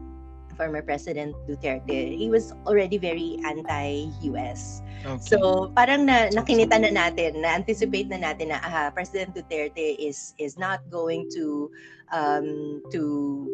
[0.62, 4.86] former President Duterte, he was already very anti-US.
[5.02, 5.18] Okay.
[5.18, 10.62] So, parang na nakinita na natin, na-anticipate na natin na ah, President Duterte is is
[10.62, 11.74] not going to
[12.12, 13.48] um, to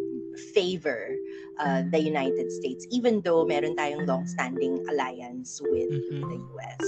[0.54, 1.18] favor
[1.60, 6.22] uh, the United States, even though meron tayong long-standing alliance with mm-hmm.
[6.22, 6.86] the US.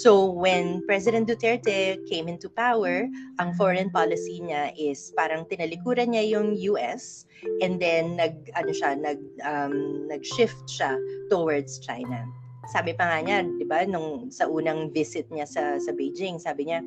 [0.00, 3.06] So when President Duterte came into power,
[3.38, 7.26] ang foreign policy niya is parang tinalikuran niya yung US
[7.62, 10.98] and then nag ano siya nag um, nag-shift siya
[11.30, 12.26] towards China.
[12.70, 16.70] Sabi pa nga niya, 'di ba, nung sa unang visit niya sa sa Beijing, sabi
[16.70, 16.84] niya,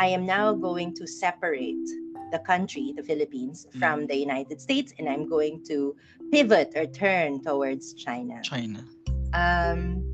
[0.00, 1.86] I am now going to separate
[2.30, 3.78] the country, the Philippines, mm.
[3.78, 5.94] from the United States, and I'm going to
[6.32, 8.40] pivot or turn towards China.
[8.42, 8.84] China.
[9.32, 10.04] Um,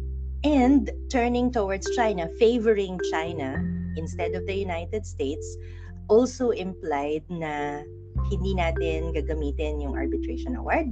[0.44, 3.62] and turning towards China, favoring China
[3.96, 5.57] instead of the United States,
[6.09, 7.83] also implied na
[8.31, 10.87] hindi natin gagamitin yung arbitration award.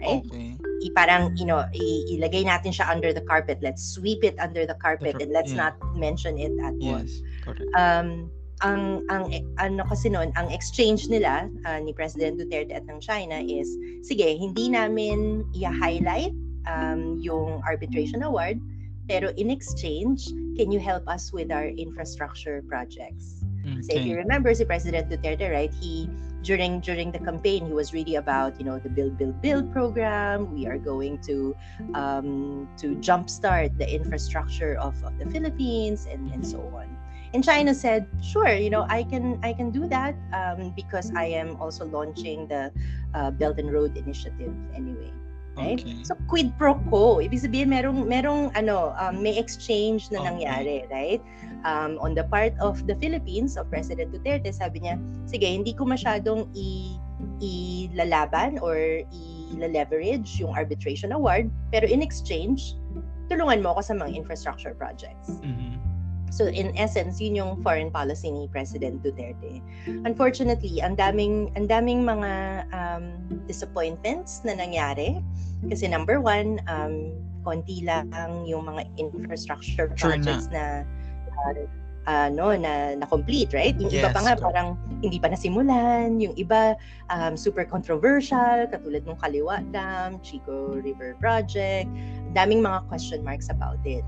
[0.00, 0.22] Right?
[0.24, 0.56] Okay.
[0.60, 3.58] I, parang, you know, i, ilagay natin siya under the carpet.
[3.62, 5.72] Let's sweep it under the carpet and let's yeah.
[5.72, 7.02] not mention it at all.
[7.02, 7.64] Yes, correct.
[7.74, 8.30] Um,
[8.62, 9.30] ang ang
[9.62, 13.70] ano kasi noon ang exchange nila uh, ni President Duterte at ng China is
[14.02, 16.34] sige hindi namin i-highlight
[16.66, 18.58] um, yung arbitration award
[19.06, 20.26] pero in exchange
[20.58, 23.46] can you help us with our infrastructure projects?
[23.62, 23.82] Okay.
[23.84, 26.10] so if you remember si President Duterte right he
[26.42, 30.50] during during the campaign he was really about you know the build build build program.
[30.50, 31.54] We are going to
[31.94, 36.97] um, to jumpstart the infrastructure of, of the Philippines and and so on
[37.34, 41.32] and China said, "Sure, you know, I can I can do that um, because I
[41.36, 42.72] am also launching the
[43.14, 45.12] uh, Belt and Road Initiative anyway."
[45.58, 45.82] Right?
[45.82, 46.06] Okay.
[46.06, 47.18] So quid pro quo.
[47.18, 50.28] Ibig sabihin merong merong ano, um, may exchange na okay.
[50.30, 51.20] nangyari, right?
[51.66, 55.82] Um, on the part of the Philippines of President Duterte, sabi niya, sige, hindi ko
[55.82, 56.94] masyadong i
[57.42, 62.78] ilalaban or i-leverage yung arbitration award, pero in exchange,
[63.26, 65.42] tulungan mo ako sa mga infrastructure projects.
[65.42, 65.97] Mm-hmm.
[66.30, 69.60] So in essence, yun yung foreign policy ni President Duterte.
[70.04, 73.04] Unfortunately, ang daming ang daming mga um,
[73.48, 75.18] disappointments na nangyari
[75.66, 77.10] kasi number one, um,
[77.42, 78.12] konti lang
[78.46, 81.66] yung mga infrastructure projects sure na, na
[82.08, 83.76] uh, ano na na complete, right?
[83.76, 86.78] Yung yes, iba pa nga parang hindi pa nasimulan, yung iba
[87.12, 91.86] um, super controversial, katulad ng Kaliwa Dam, Chico River Project,
[92.32, 94.04] daming mga question marks about it.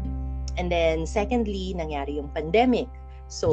[0.58, 2.88] And then secondly, nangyari yung pandemic.
[3.30, 3.46] So,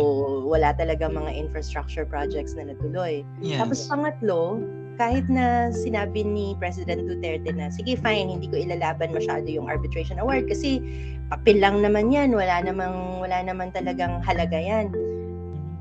[0.49, 3.21] wala talaga mga infrastructure projects na natuloy.
[3.37, 3.61] Yes.
[3.61, 4.57] Tapos pangatlo,
[4.97, 10.17] kahit na sinabi ni President Duterte na, sige fine, hindi ko ilalaban masyado yung arbitration
[10.17, 10.81] award kasi
[11.29, 14.89] papel lang naman yan, wala namang, wala naman talagang halaga yan.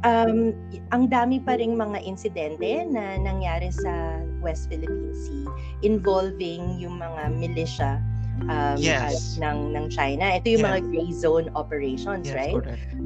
[0.05, 0.53] Um,
[0.93, 5.49] ang dami pa ring mga insidente na nangyari sa West Philippine Sea
[5.81, 7.99] involving yung mga militia
[8.45, 9.37] um, yes.
[9.37, 10.37] uh, ng ng China.
[10.37, 10.69] Ito yung yes.
[10.69, 12.57] mga gray zone operations, yes, right?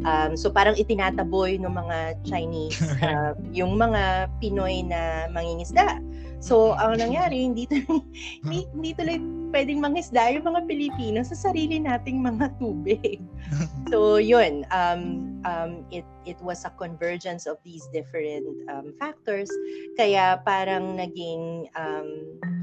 [0.03, 6.03] Um, so parang itinataboy ng mga Chinese uh, yung mga Pinoy na mangingisda.
[6.40, 7.69] So ang nangyari hindi
[8.43, 9.19] hindi, hindi tuloy
[9.51, 13.19] pwedeng mangisda yung mga Pilipino sa sarili nating mga tubig.
[13.93, 19.51] so yun, um, um, it it was a convergence of these different um, factors
[19.99, 22.09] kaya parang naging um,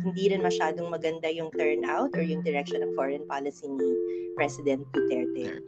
[0.07, 3.89] hindi rin masyadong maganda yung turnout or yung direction ng foreign policy ni
[4.39, 5.59] President Duterte.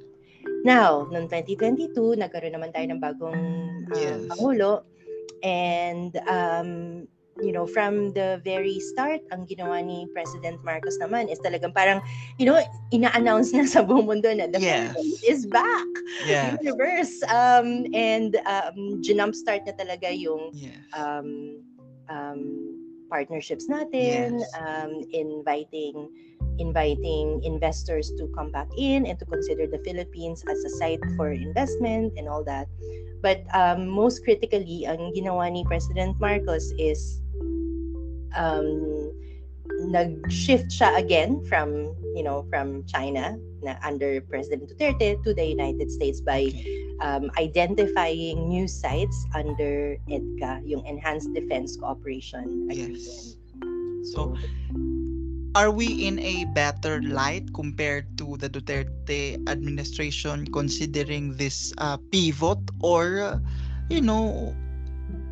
[0.64, 3.40] Now, noong 2022, nagkaroon naman tayo ng bagong
[3.92, 4.24] um, yes.
[4.32, 4.88] Pangulo
[5.44, 7.04] and um,
[7.42, 12.02] you know, from the very start, ang ginawa ni President Marcos naman is talagang parang,
[12.38, 12.60] you know,
[12.94, 14.96] ina-announce na sa buong mundo na the yes.
[15.24, 15.90] is back.
[16.26, 16.58] Yes.
[16.62, 17.24] Universe.
[17.30, 20.76] Um, and um, start na talaga yung yes.
[20.94, 21.62] um,
[22.10, 22.42] um,
[23.10, 24.52] partnerships natin, yes.
[24.60, 26.10] um, inviting
[26.60, 31.32] inviting investors to come back in and to consider the Philippines as a site for
[31.32, 32.68] investment and all that.
[33.24, 37.24] But um, most critically, ang ginawa ni President Marcos is
[38.36, 39.14] um,
[39.88, 45.92] nag-shift siya again from, you know, from China na under President Duterte to the United
[45.92, 46.52] States by
[47.02, 53.00] um, identifying new sites under EDCA, yung Enhanced Defense Cooperation Agreement.
[53.00, 53.36] Yes.
[54.16, 54.36] So,
[55.56, 62.60] are we in a better light compared to the Duterte administration considering this uh, pivot
[62.82, 63.40] or uh,
[63.90, 64.56] you know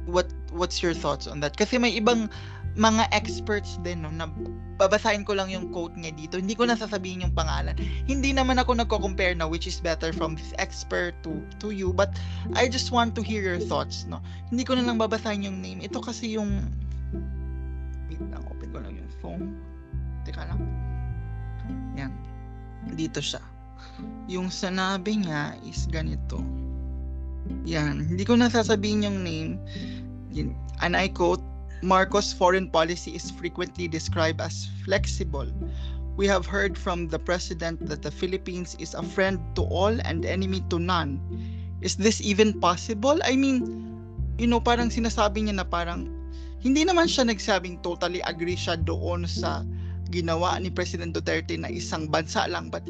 [0.05, 2.31] what what's your thoughts on that kasi may ibang
[2.77, 4.29] mga experts din no na
[4.77, 6.37] babasahin ko lang yung quote niya dito.
[6.37, 7.73] Hindi ko na sasabihin yung pangalan.
[8.05, 12.13] Hindi naman ako nagko-compare na which is better from this expert to to you but
[12.53, 14.21] I just want to hear your thoughts no.
[14.53, 15.81] Hindi ko na lang babasahin yung name.
[15.81, 16.61] Ito kasi yung
[18.07, 19.57] wait lang open ko lang yung phone.
[20.29, 20.61] Teka lang.
[21.97, 22.13] Yan.
[22.93, 23.41] Dito siya.
[24.29, 26.45] Yung sanabi niya is ganito.
[27.65, 28.05] Yan.
[28.05, 29.57] Hindi ko na sasabihin yung name.
[30.85, 31.41] And I quote
[31.81, 35.47] Marcos' foreign policy is frequently described as flexible.
[36.17, 40.25] We have heard from the president that the Philippines is a friend to all and
[40.25, 41.21] enemy to none.
[41.81, 43.21] Is this even possible?
[43.23, 43.93] I mean,
[44.37, 46.09] you know, parang sinasabi niya na parang
[46.57, 49.61] hindi naman siya nagsabing totally agree siya doon sa
[50.09, 52.81] ginawa ni President Duterte na isang bansa lang but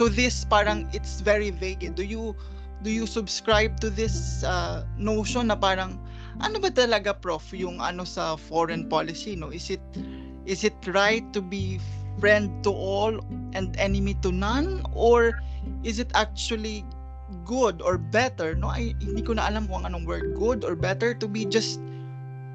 [0.00, 2.32] to this parang it's very vague do you
[2.80, 6.00] do you subscribe to this uh, notion na parang
[6.40, 9.82] ano ba talaga prof yung ano sa foreign policy no is it
[10.48, 11.76] is it right to be
[12.20, 13.18] friend to all
[13.52, 15.36] and enemy to none or
[15.84, 16.84] is it actually
[17.44, 21.12] good or better no ay hindi ko na alam kung anong word good or better
[21.12, 21.80] to be just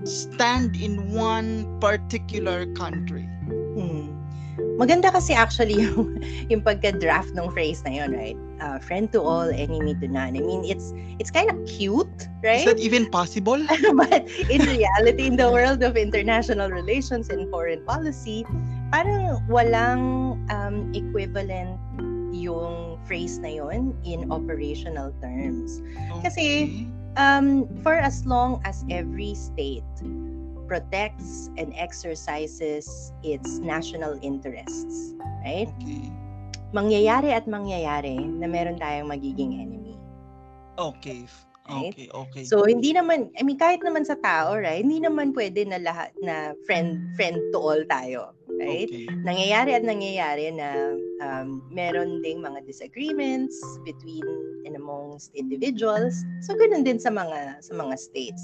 [0.05, 3.25] stand in one particular country
[3.73, 4.17] hmm.
[4.77, 8.37] Maganda kasi actually yung, yung pagka-draft ng phrase na yun, right?
[8.57, 10.33] Uh, friend to all, enemy to none.
[10.33, 10.89] I mean, it's
[11.21, 12.09] it's kind of cute,
[12.41, 12.65] right?
[12.65, 13.61] Is that even possible?
[13.93, 18.49] but in reality, in the world of international relations and foreign policy,
[18.89, 21.77] parang walang um, equivalent
[22.33, 25.81] yung phrase na yon in operational terms.
[26.17, 26.21] Okay.
[26.25, 26.45] Kasi
[27.17, 29.85] um, for as long as every state
[30.67, 35.15] protects and exercises its national interests.
[35.45, 35.71] Right?
[35.81, 36.11] Okay.
[36.75, 39.95] Mangyayari at mangyayari na meron tayong magiging enemy.
[40.77, 41.25] Okay.
[41.67, 41.91] Right?
[41.91, 42.43] Okay, okay.
[42.47, 44.79] So hindi naman I mean kahit naman sa tao, right?
[44.79, 48.31] Hindi naman pwede na lahat na friend friend to all tayo.
[48.59, 48.89] right?
[48.89, 49.05] Okay.
[49.23, 54.25] Nangyayari at nangyayari na um, meron ding mga disagreements between
[54.65, 56.25] and amongst individuals.
[56.43, 58.41] So ganun din sa mga sa mga states.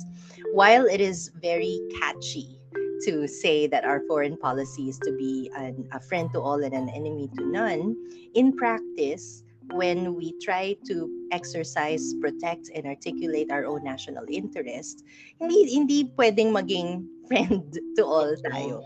[0.53, 2.59] While it is very catchy
[3.05, 6.73] to say that our foreign policy is to be an, a friend to all and
[6.73, 7.95] an enemy to none,
[8.33, 15.03] in practice, when we try to exercise, protect, and articulate our own national interest,
[15.39, 18.83] hindi, hindi pwedeng maging friend to all tayo.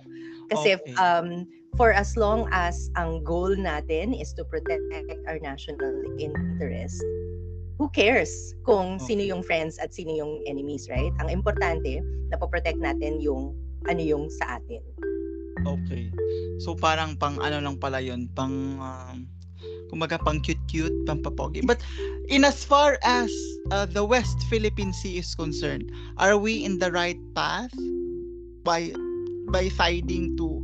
[0.54, 0.94] Kasi okay.
[0.96, 4.82] um, for as long as ang goal natin is to protect
[5.28, 7.02] our national interest,
[7.78, 9.14] who cares kung okay.
[9.14, 11.14] sino yung friends at sino yung enemies, right?
[11.22, 12.02] Ang importante,
[12.32, 14.82] na protect natin yung ano yung sa atin.
[15.66, 16.10] Okay.
[16.66, 19.18] So parang pang ano lang pala yun, pang um,
[19.90, 21.62] kumaga pang cute-cute, pang papogi.
[21.62, 21.82] But
[22.28, 23.30] in as far as
[23.72, 27.74] uh, the West Philippine Sea is concerned, are we in the right path
[28.64, 28.92] by
[29.50, 30.60] by siding to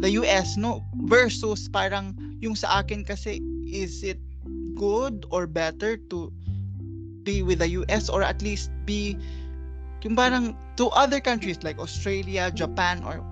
[0.00, 4.20] the US no versus parang yung sa akin kasi is it
[4.78, 6.30] good or better to
[7.24, 9.18] be with the US or at least be
[10.04, 13.24] yung parang to other countries like Australia, Japan or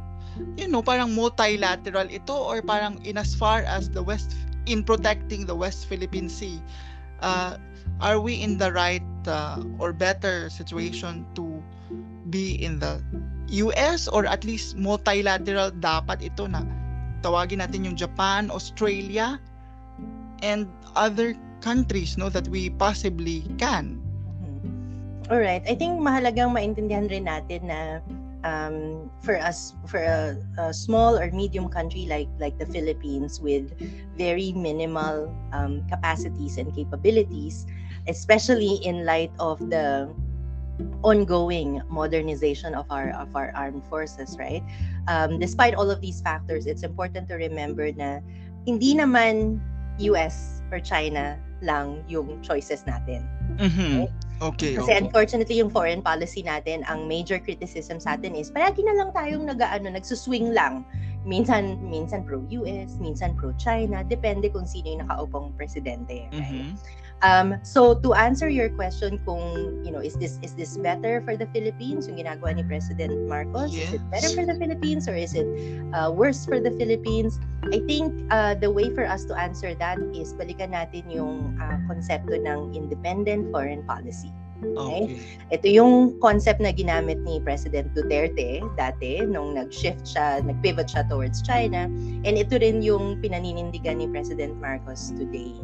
[0.56, 4.32] you know parang multilateral ito or parang in as far as the West
[4.64, 6.56] in protecting the West Philippine Sea
[7.20, 7.60] uh,
[8.00, 11.62] are we in the right uh, or better situation to
[12.30, 12.98] be in the
[13.68, 16.64] US or at least multilateral dapat ito na
[17.22, 19.38] tawagin natin yung Japan, Australia
[20.42, 20.66] and
[20.98, 24.01] other countries no that we possibly can.
[25.22, 25.32] Mm-hmm.
[25.32, 25.62] All right.
[25.66, 28.02] I think mahalagang maintindihan rin natin na
[28.44, 33.70] um, for us for a, a, small or medium country like like the Philippines with
[34.18, 37.66] very minimal um, capacities and capabilities,
[38.08, 40.10] especially in light of the
[41.06, 44.62] ongoing modernization of our of our armed forces, right?
[45.06, 48.18] Um, despite all of these factors, it's important to remember na
[48.66, 49.62] hindi naman
[50.02, 53.22] US or China lang yung choices natin.
[53.58, 53.92] Mm-hmm.
[54.02, 54.14] Right?
[54.42, 54.74] Okay.
[54.74, 54.98] Kasi okay.
[54.98, 59.46] unfortunately yung foreign policy natin, ang major criticism sa atin is palagi na lang tayong
[59.46, 60.82] nag-aano, nagsuswing lang.
[61.22, 66.26] Minsan minsan pro US, minsan pro China, depende kung sino yung nakaupong presidente.
[66.34, 66.42] Right?
[66.42, 66.68] Mm-hmm.
[67.22, 71.38] Um, so to answer your question kung you know is this is this better for
[71.38, 73.94] the Philippines yung ginagawa ni President Marcos yes.
[73.94, 75.46] is it better for the Philippines or is it
[75.94, 77.38] uh, worse for the Philippines
[77.70, 81.78] I think uh, the way for us to answer that is balikan natin yung uh,
[81.86, 84.78] konsepto ng independent foreign policy Okay?
[84.78, 85.58] okay.
[85.58, 91.42] Ito yung concept na ginamit ni President Duterte dati nung nag-shift siya, nag-pivot siya towards
[91.42, 91.90] China.
[92.22, 95.58] And ito rin yung pinaninindigan ni President Marcos today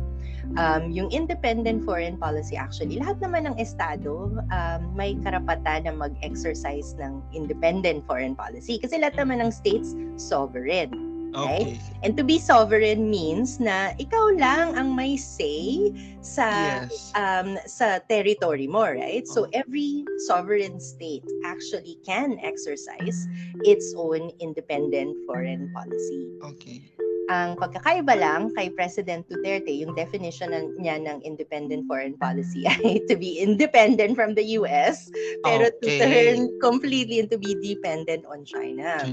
[0.56, 6.96] um, yung independent foreign policy actually, lahat naman ng estado um, may karapatan na mag-exercise
[6.96, 11.08] ng independent foreign policy kasi lahat naman ng states sovereign.
[11.36, 11.76] Okay.
[11.76, 11.80] Right?
[12.02, 15.92] And to be sovereign means na ikaw lang ang may say
[16.24, 16.48] sa
[16.88, 17.12] yes.
[17.12, 19.28] um sa territory mo, right?
[19.28, 23.28] So every sovereign state actually can exercise
[23.68, 26.32] its own independent foreign policy.
[26.40, 26.80] Okay.
[27.28, 30.48] Ang pagkakaiba lang kay President Duterte, yung definition
[30.80, 35.12] niya ng independent foreign policy ay to be independent from the US,
[35.44, 35.76] pero okay.
[35.76, 39.04] to turn completely and to be dependent on China.
[39.04, 39.12] Okay.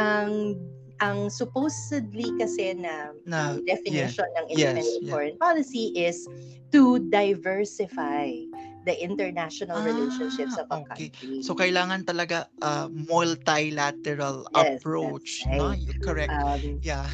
[0.00, 0.56] Ang
[1.02, 5.44] ang supposedly kasi na, na definition yeah, ng independent yes, foreign yeah.
[5.44, 6.24] policy is
[6.70, 8.30] to diversify
[8.84, 11.08] the international ah, relationships of a okay.
[11.10, 11.42] country.
[11.42, 15.58] So kailangan talaga uh, multilateral yes, approach, right.
[15.58, 15.74] no?
[16.04, 16.32] Correct.
[16.32, 17.08] Um, yeah.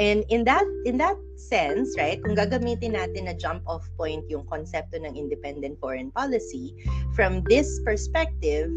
[0.00, 4.48] And in that in that sense, right, kung gagamitin natin na jump off point yung
[4.48, 6.72] konsepto ng independent foreign policy,
[7.12, 8.72] from this perspective,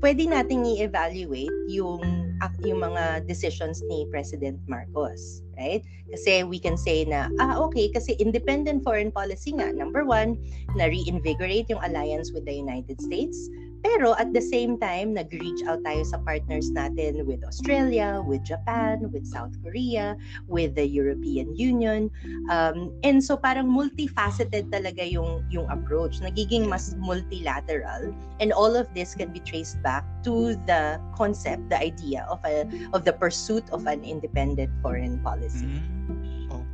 [0.00, 2.27] pwede nating i-evaluate yung
[2.64, 5.82] yung mga decisions ni President Marcos, right?
[6.10, 10.38] Kasi we can say na, ah, okay, kasi independent foreign policy nga, number one,
[10.78, 13.50] na reinvigorate yung alliance with the United States,
[13.82, 19.10] pero at the same time, nag-reach out tayo sa partners natin with Australia, with Japan,
[19.10, 22.10] with South Korea, with the European Union.
[22.50, 26.18] Um, and so parang multifaceted talaga yung, yung approach.
[26.20, 28.14] Nagiging mas multilateral.
[28.40, 32.66] And all of this can be traced back to the concept, the idea of, a,
[32.92, 35.66] of the pursuit of an independent foreign policy.
[35.66, 36.17] Mm-hmm.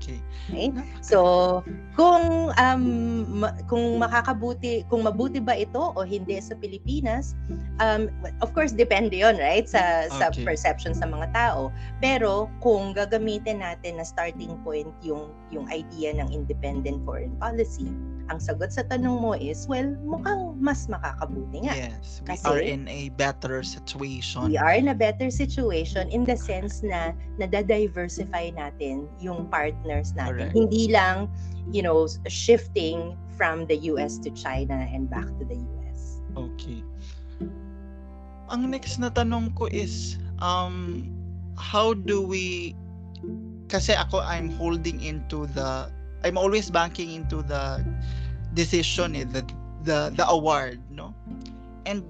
[0.05, 0.21] Okay.
[0.53, 0.69] Okay?
[1.01, 1.65] So,
[1.97, 2.85] kung um,
[3.65, 7.33] kung makakabuti, kung mabuti ba ito o hindi sa Pilipinas,
[7.81, 8.13] um,
[8.45, 9.65] of course depende 'yon, right?
[9.65, 9.81] Sa
[10.13, 10.21] okay.
[10.21, 11.73] sa perception sa mga tao.
[12.05, 17.89] Pero kung gagamitin natin na starting point yung yung idea ng independent foreign policy,
[18.33, 21.75] ang sagot sa tanong mo is, well, mukhang mas makakabuti nga.
[21.77, 24.49] Yes, we Kasi are in a better situation.
[24.49, 30.51] We are in a better situation in the sense na nadadiversify natin yung partners natin.
[30.51, 30.57] Correct.
[30.57, 31.29] Hindi lang,
[31.69, 36.23] you know, shifting from the US to China and back to the US.
[36.37, 36.81] Okay.
[38.49, 41.09] Ang next na tanong ko is, um,
[41.57, 42.75] how do we
[43.69, 45.89] kasi ako I'm holding into the
[46.25, 47.85] I'm always banking into the
[48.57, 49.45] decision eh, the
[49.85, 51.13] the the award, no?
[51.85, 52.03] And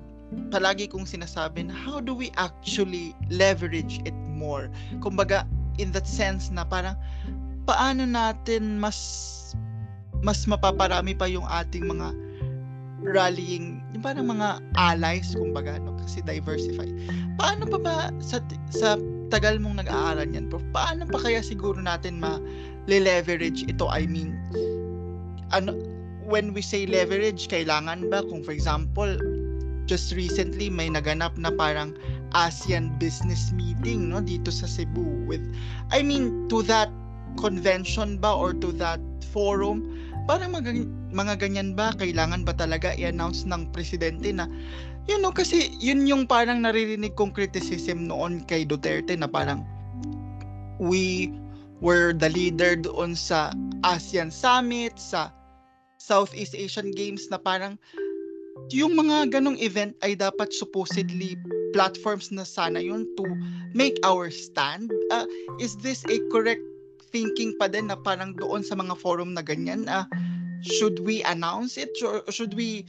[0.55, 4.71] palagi kong sinasabi na how do we actually leverage it more?
[5.03, 5.45] Kumbaga
[5.83, 6.95] in that sense na parang
[7.67, 8.99] paano natin mas
[10.23, 12.15] mas mapaparami pa yung ating mga
[13.05, 16.89] rallying, yung parang mga allies kumbaga no kasi diversify.
[17.37, 18.41] Paano pa ba sa
[18.73, 18.97] sa
[19.29, 22.23] tagal mong nag-aaral yan, Prof, paano pa kaya siguro natin
[22.87, 23.87] ma-leverage ito?
[23.89, 24.37] I mean,
[25.53, 25.77] ano,
[26.25, 29.17] when we say leverage, kailangan ba kung for example,
[29.85, 31.93] just recently may naganap na parang
[32.35, 35.45] ASEAN business meeting no dito sa Cebu with
[35.95, 36.91] I mean to that
[37.39, 38.99] convention ba or to that
[39.31, 39.87] forum
[40.25, 44.49] parang mga, mga ganyan ba kailangan ba talaga i-announce ng presidente na
[45.05, 49.61] you know, kasi yun yung parang naririnig kong criticism noon kay Duterte na parang
[50.81, 51.29] we
[51.85, 53.53] were the leader doon sa
[53.85, 55.29] ASEAN Summit, sa
[56.01, 57.77] Southeast Asian Games na parang
[58.73, 61.37] yung mga ganong event ay dapat supposedly
[61.77, 63.29] platforms na sana yun to
[63.77, 64.89] make our stand.
[65.13, 65.29] Uh,
[65.61, 66.65] is this a correct
[67.13, 69.85] thinking pa din na parang doon sa mga forum na ganyan?
[69.85, 70.09] Uh,
[70.65, 71.93] should we announce it?
[72.01, 72.89] Or should we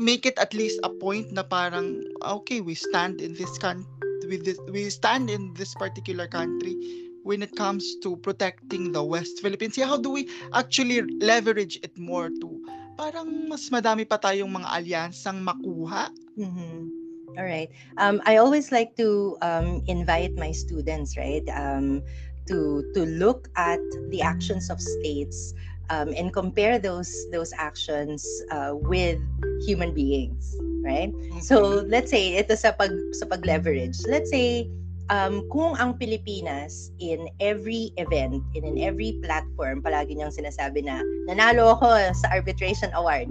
[0.00, 3.84] make it at least a point na parang okay we stand in this country
[4.24, 9.40] with this, we stand in this particular country when it comes to protecting the West
[9.40, 9.76] Philippines.
[9.76, 12.48] Yeah, how do we actually leverage it more to
[12.94, 16.12] parang mas madami pa tayong mga alyansang makuha?
[16.38, 17.02] Mm-hmm.
[17.34, 17.66] All right.
[17.98, 22.06] Um, I always like to um, invite my students, right, um,
[22.46, 25.56] to to look at the actions of states
[25.90, 29.18] um, and compare those those actions uh, with
[29.64, 34.68] human beings right so let's say ito sa pag sa pag leverage let's say
[35.10, 41.00] um, kung ang Pilipinas in every event in, in every platform palagi niyang sinasabi na
[41.28, 43.28] nanalo ako sa arbitration award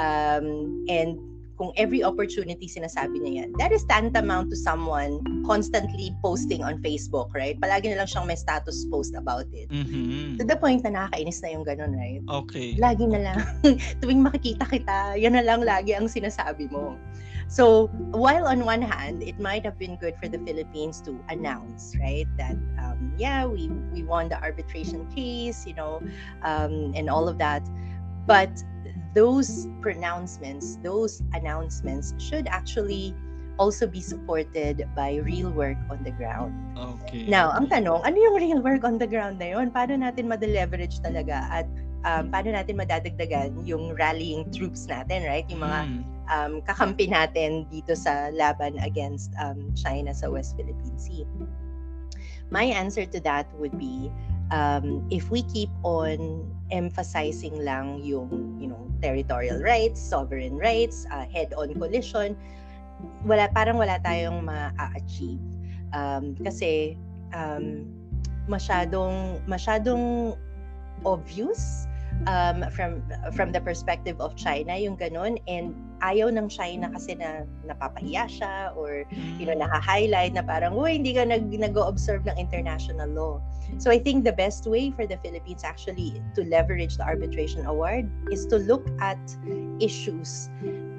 [0.00, 1.16] um, and
[1.54, 7.30] kung every opportunity sinasabi niya yan, that is tantamount to someone constantly posting on Facebook,
[7.30, 7.58] right?
[7.62, 9.70] Palagi na lang siyang may status post about it.
[9.70, 10.38] Mm-hmm.
[10.38, 12.22] To the point na nakakainis na yung ganun, right?
[12.26, 12.74] Okay.
[12.74, 13.38] Lagi na lang,
[14.02, 16.98] tuwing makikita kita, yan na lang lagi ang sinasabi mo.
[17.48, 21.94] So, while on one hand, it might have been good for the Philippines to announce,
[22.00, 26.02] right, that um, yeah, we we won the arbitration case, you know,
[26.42, 27.62] um, and all of that,
[28.26, 28.50] but
[29.14, 33.14] those pronouncements, those announcements should actually
[33.58, 36.50] also be supported by real work on the ground.
[36.76, 37.26] Okay.
[37.30, 39.70] Now, ang tanong, ano yung real work on the ground na yun?
[39.70, 41.66] Paano natin ma-leverage talaga at
[42.02, 45.46] um, paano natin madadagdagan yung rallying troops natin, right?
[45.46, 46.13] Yung mga mm.
[46.30, 51.26] Um, kakampi natin dito sa laban against um, China sa West Philippine Sea.
[52.52, 54.12] My answer to that would be
[54.52, 61.24] um, if we keep on emphasizing lang yung you know territorial rights, sovereign rights, uh,
[61.28, 62.36] head-on collision,
[63.24, 65.40] wala parang wala tayong ma-achieve.
[65.94, 66.98] Um, kasi
[67.32, 67.88] um,
[68.48, 70.36] masyadong masyadong
[71.04, 71.86] obvious
[72.26, 73.02] um, from
[73.32, 78.76] from the perspective of China yung ganun and ayaw ng China kasi na napapahiya siya
[78.76, 79.08] or
[79.40, 83.40] you know naka-highlight na parang oh hindi ka nag nag-observe ng international law.
[83.80, 88.06] So I think the best way for the Philippines actually to leverage the arbitration award
[88.28, 89.18] is to look at
[89.80, 90.52] issues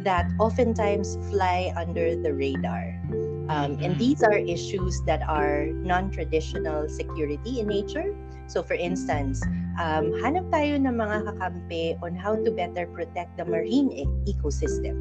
[0.04, 2.98] that oftentimes fly under the radar.
[3.46, 4.02] Um, and mm-hmm.
[4.02, 8.10] these are issues that are non-traditional security in nature.
[8.48, 9.42] So for instance,
[9.82, 14.96] um, hanap tayo ng mga kakampi on how to better protect the marine e- ecosystem.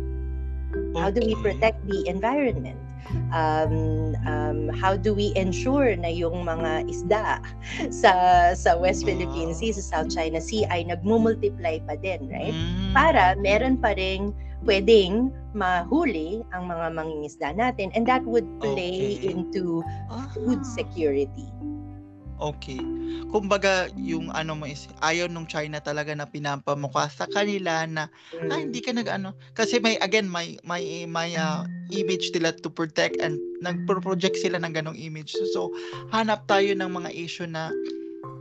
[0.98, 2.80] How do we protect the environment?
[3.32, 7.40] um, um, how do we ensure na yung mga isda
[8.02, 8.12] sa
[8.54, 12.54] sa West Philippine Sea, sa South China Sea ay nagmumultiply pa din, right?
[12.54, 12.92] Mm.
[12.94, 14.32] Para meron pa ring
[14.64, 19.28] pwedeng mahuli ang mga mangingisda natin and that would play okay.
[19.28, 19.84] into
[20.32, 21.48] food security.
[22.40, 22.80] Okay.
[23.30, 28.10] Kumbaga, yung ano mo is, ayaw nung China talaga na pinapamukha sa kanila na,
[28.50, 29.34] ah, hindi ka nag-ano.
[29.54, 31.62] Kasi may, again, may, may, may uh,
[31.94, 35.34] image nila to protect and nagpro-project sila ng ganong image.
[35.34, 35.60] So, so,
[36.10, 37.70] hanap tayo ng mga issue na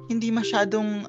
[0.09, 1.05] hindi masyadong,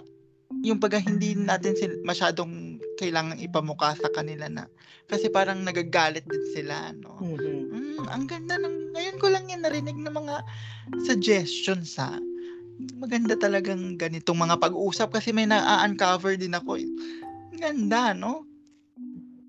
[0.64, 4.64] yung pag hindi natin sila masyadong kailangan ipamukha sa kanila na
[5.10, 7.20] kasi parang nagagalit din sila no.
[7.20, 7.60] Mhm.
[7.74, 10.40] Mm, ang ganda ng ngayon ko lang yan narinig ng mga
[11.04, 12.16] suggestions ha.
[12.98, 16.76] Maganda talagang ganitong mga pag-uusap kasi may na-uncover din ako.
[16.76, 16.88] eh.
[17.54, 18.42] Ang Ganda no.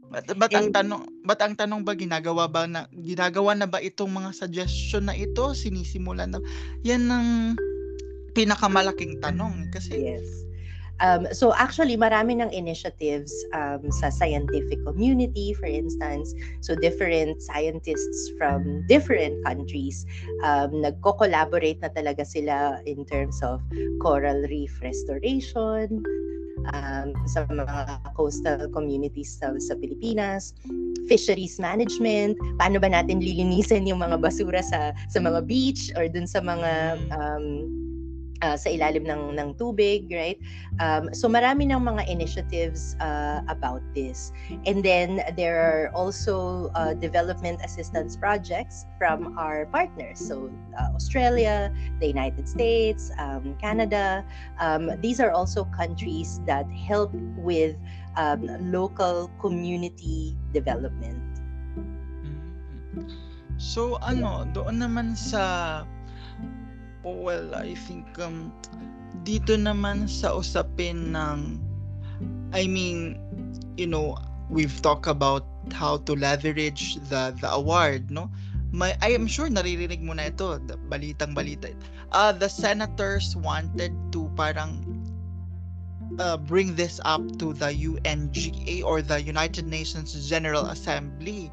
[0.05, 3.82] Ba't, ba't ang And- tanong ba't ang tanong ba ginagawa ba na ginagawa na ba
[3.82, 6.39] itong mga suggestion na ito sinisimulan na
[6.86, 7.57] yan ang
[8.32, 10.44] pinakamalaking tanong kasi Yes.
[10.99, 16.31] Um, so actually, marami ng initiatives um, sa scientific community, for instance.
[16.61, 20.07] So different scientists from different countries
[20.43, 23.59] um, nagko-collaborate na talaga sila in terms of
[23.99, 25.99] coral reef restoration,
[26.73, 30.55] um, sa mga coastal communities sa, sa Pilipinas,
[31.05, 36.25] fisheries management, paano ba natin lilinisin yung mga basura sa sa mga beach or dun
[36.25, 37.69] sa mga um,
[38.41, 40.39] uh, sa ilalim ng ng tubig, right?
[40.79, 44.31] Um, so marami ng mga initiatives uh, about this.
[44.65, 50.19] And then there are also uh, development assistance projects from our partners.
[50.19, 54.25] So uh, Australia, the United States, um, Canada.
[54.59, 57.75] Um, these are also countries that help with
[58.17, 61.23] um, local community development.
[62.95, 63.11] Mm.
[63.55, 65.83] So ano, doon naman sa
[67.05, 68.49] well, I think um
[69.21, 71.61] dito naman sa usapin ng
[72.55, 73.19] I mean,
[73.77, 74.17] you know,
[74.49, 78.33] we've talked about how to leverage the the award, no?
[78.73, 80.57] May I am sure naririnig mo na ito,
[80.89, 81.71] balitang balita.
[82.09, 84.81] Uh the senators wanted to parang
[86.19, 91.51] uh, bring this up to the UNGA or the United Nations General Assembly.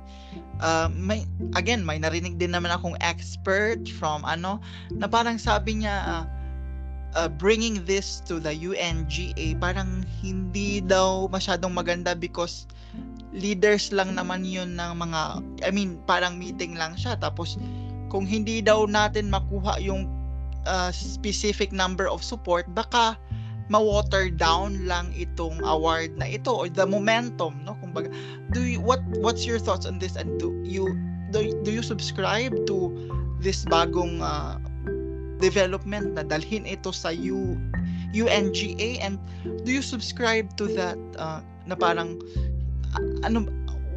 [0.63, 1.27] Uh, may
[1.59, 4.63] again, may narinig din naman akong expert from ano
[4.95, 6.25] na parang sabi niya uh,
[7.19, 12.71] uh, bringing this to the UNGA parang hindi daw masyadong maganda because
[13.35, 15.21] leaders lang naman yun ng mga
[15.67, 17.19] I mean parang meeting lang siya.
[17.19, 17.59] Tapos
[18.13, 20.07] kung hindi daw natin makuha yung
[20.69, 23.17] uh, specific number of support baka
[23.71, 27.79] ma-water down lang itong award na ito or the momentum no?
[27.79, 28.11] Kumbaga
[28.51, 30.17] do you what what's your thoughts on this?
[30.17, 30.97] And do you
[31.33, 32.91] do, do you subscribe to
[33.41, 34.59] this bagong uh,
[35.43, 37.59] development na dalhin ito sa U,
[38.15, 39.19] UNGA and
[39.67, 42.23] do you subscribe to that uh, na parang
[42.95, 43.51] uh, ano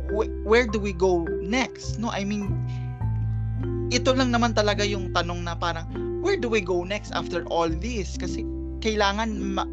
[0.09, 2.09] wh- where do we go next no?
[2.09, 2.49] I mean
[3.93, 5.85] ito lang naman talaga yung tanong na parang
[6.25, 8.17] where do we go next after all this?
[8.17, 8.41] Kasi
[8.85, 9.71] kailangan ma-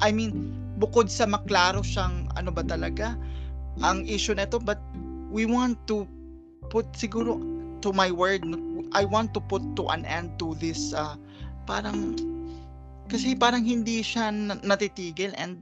[0.00, 3.14] I mean bukod sa maklaro siyang ano ba talaga
[3.84, 4.80] ang issue nito but
[5.28, 6.08] we want to
[6.72, 7.36] put siguro
[7.84, 8.40] to my word
[8.96, 11.20] I want to put to an end to this uh,
[11.68, 12.16] parang
[13.12, 15.60] kasi parang hindi siya na- natitigil and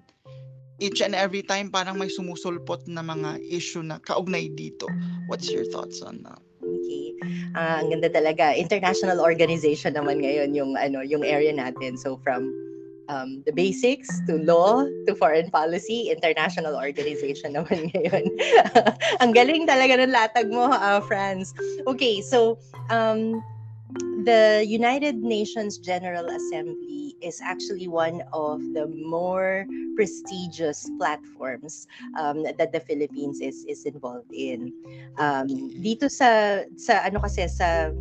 [0.78, 4.90] each and every time parang may sumusulpot na mga issue na kaugnay dito.
[5.30, 6.42] What's your thoughts on that?
[6.58, 7.14] Okay.
[7.54, 8.54] Ah, ang ganda talaga.
[8.58, 11.94] International organization naman ngayon yung ano, yung area natin.
[11.94, 12.50] So from
[13.08, 18.24] um, the basics to law to foreign policy, international organization naman ngayon.
[19.22, 21.54] ang galing talaga ng latag mo, uh, Franz.
[21.86, 22.58] Okay, so
[22.90, 23.42] um,
[24.24, 31.86] the United Nations General Assembly is actually one of the more prestigious platforms
[32.18, 34.72] um, that the Philippines is is involved in.
[35.18, 35.46] Um,
[35.78, 37.92] dito sa sa ano kasi sa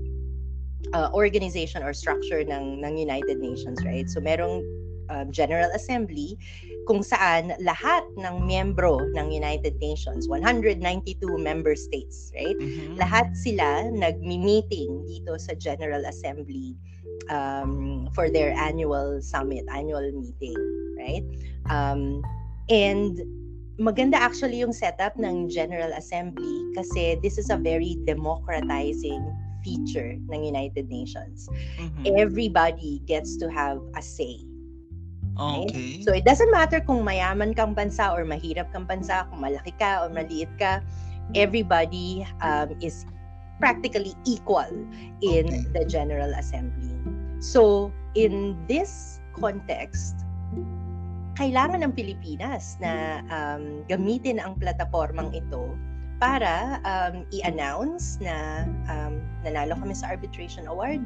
[0.94, 4.10] uh, organization or structure ng ng United Nations, right?
[4.10, 4.66] So merong
[5.12, 6.40] um, General Assembly
[6.90, 10.82] kung saan lahat ng miyembro ng United Nations, 192
[11.38, 12.58] member states, right?
[12.58, 12.98] Mhm.
[12.98, 16.74] lahat sila nagmi-meeting dito sa General Assembly
[17.30, 20.58] um, for their annual summit, annual meeting,
[20.98, 21.26] right?
[21.70, 22.26] Um,
[22.72, 23.22] and
[23.78, 29.22] maganda actually yung setup ng General Assembly kasi this is a very democratizing
[29.62, 31.46] feature ng United Nations.
[31.78, 32.18] Mhm.
[32.18, 34.51] Everybody gets to have a say.
[35.40, 36.04] Okay.
[36.04, 40.04] So it doesn't matter kung mayaman kang bansa or mahirap kang bansa, kung malaki ka
[40.04, 40.84] or maliit ka,
[41.34, 43.08] everybody um, is
[43.62, 44.70] practically equal
[45.22, 45.64] in Okay.
[45.72, 46.92] the General Assembly.
[47.40, 50.28] So in this context,
[51.40, 55.74] kailangan ng Pilipinas na um, gamitin ang platapormang ito
[56.22, 61.02] para um, i-announce na um, nanalo kami sa arbitration award.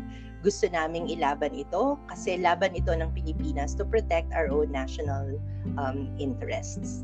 [0.46, 5.42] Gusto naming ilaban ito kasi laban ito ng Pilipinas to protect our own national
[5.82, 7.02] um, interests.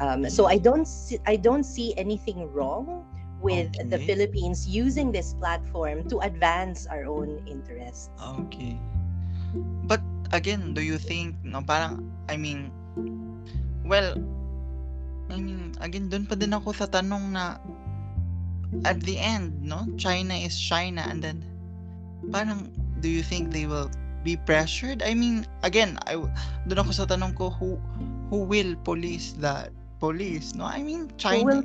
[0.00, 3.04] Um, so I don't see, I don't see anything wrong
[3.44, 4.08] with the Okay.
[4.08, 8.08] Philippines using this platform to advance our own interests.
[8.40, 8.80] Okay.
[9.84, 10.00] But
[10.32, 12.72] again, do you think no parang I mean
[13.84, 14.16] well
[15.30, 17.62] I mean, again, doon pa din ako sa tanong na
[18.82, 19.86] at the end, no?
[19.94, 21.46] China is China and then
[22.28, 22.68] parang
[23.00, 23.88] do you think they will
[24.22, 25.02] be pressured?
[25.02, 26.20] I mean, again, I
[26.68, 27.80] doon ako sa tanong ko who
[28.28, 30.68] who will police the police, no?
[30.68, 31.64] I mean, China.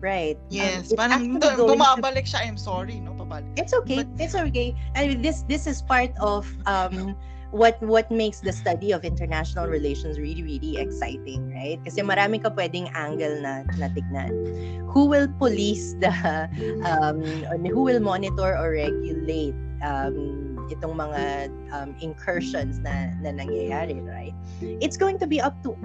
[0.00, 0.36] right.
[0.36, 2.44] Um, yes, um, parang bumabalik siya.
[2.44, 3.16] I'm sorry, no?
[3.16, 3.48] Pabalik.
[3.56, 4.04] It's okay.
[4.04, 4.76] But, it's okay.
[4.92, 7.16] I mean, this this is part of um
[7.54, 11.80] what what makes the study of international relations really really exciting, right?
[11.86, 14.34] Kasi marami ka pwedeng angle na natignan.
[14.92, 16.12] Who will police the
[16.84, 17.24] um
[17.64, 24.34] who will monitor or regulate um itong mga um, incursions na na nangyayari, right?
[24.60, 25.76] It's going to be up to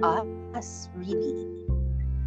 [0.54, 1.48] us really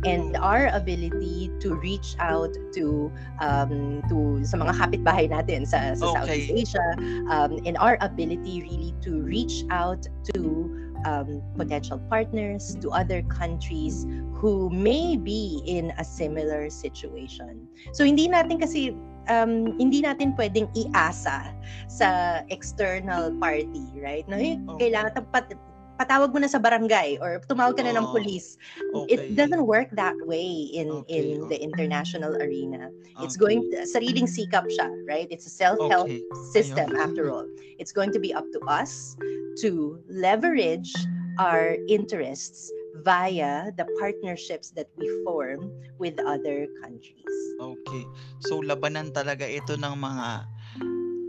[0.06, 6.12] and our ability to reach out to um, to sa mga kapitbahay natin sa, sa
[6.12, 6.20] okay.
[6.20, 6.88] Southeast Asia
[7.32, 10.04] um, and our ability really to reach out
[10.36, 10.68] to
[11.06, 17.68] um, potential partners to other countries who may be in a similar situation.
[17.96, 18.96] So hindi natin kasi
[19.30, 21.52] um, hindi natin pwedeng iasa
[21.88, 24.28] sa external party, right?
[24.28, 24.90] No, eh, okay.
[24.90, 25.54] kailangan pat,
[26.00, 28.58] patawag mo na sa barangay or tumawag ka na ng police.
[28.92, 29.14] Okay.
[29.14, 31.38] It doesn't work that way in okay.
[31.38, 32.90] in the international arena.
[33.22, 33.46] It's okay.
[33.46, 35.30] going to, sariling sikap siya, right?
[35.30, 36.26] It's a self-help okay.
[36.52, 37.04] system Ayun.
[37.04, 37.46] after all.
[37.78, 39.16] It's going to be up to us
[39.62, 40.92] to leverage
[41.38, 47.34] our interests via the partnerships that we form with other countries.
[47.58, 48.04] Okay.
[48.46, 50.46] So labanan talaga ito ng mga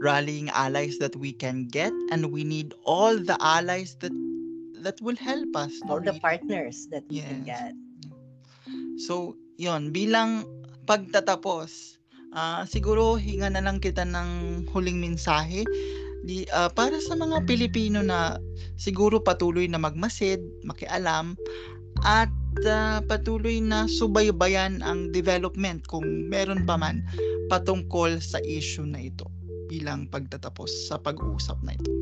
[0.04, 4.12] rallying allies that we can get and we need all the allies that
[4.84, 5.72] that will help us.
[5.88, 7.28] All the partners that we yes.
[7.32, 7.72] can get.
[9.00, 10.44] So, yon bilang
[10.84, 11.96] pagtatapos,
[12.36, 15.64] uh, siguro hinga na lang kita ng huling mensahe
[16.24, 18.40] di, uh, para sa mga Pilipino na
[18.80, 21.36] siguro patuloy na magmasid, makialam,
[22.02, 22.32] at
[22.66, 27.04] uh, patuloy na subaybayan ang development kung meron pa man
[27.52, 29.28] patungkol sa issue na ito
[29.68, 31.92] bilang pagtatapos sa pag-uusap na ito.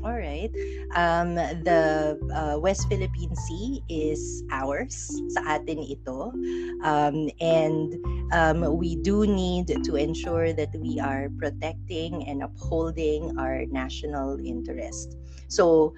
[0.00, 0.48] All right.
[0.96, 5.12] Um, the uh, West Philippine Sea is ours.
[5.36, 6.32] Sa atin ito.
[6.80, 8.00] Um, and
[8.32, 15.20] um, we do need to ensure that we are protecting and upholding our national interest.
[15.52, 15.92] So,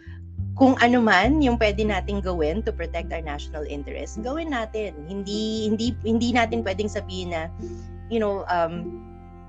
[0.58, 4.98] kung ano man yung pwede nating gawin to protect our national interest, gawin natin.
[5.06, 7.46] Hindi hindi hindi natin pwedeng sabihin na
[8.10, 9.00] you know um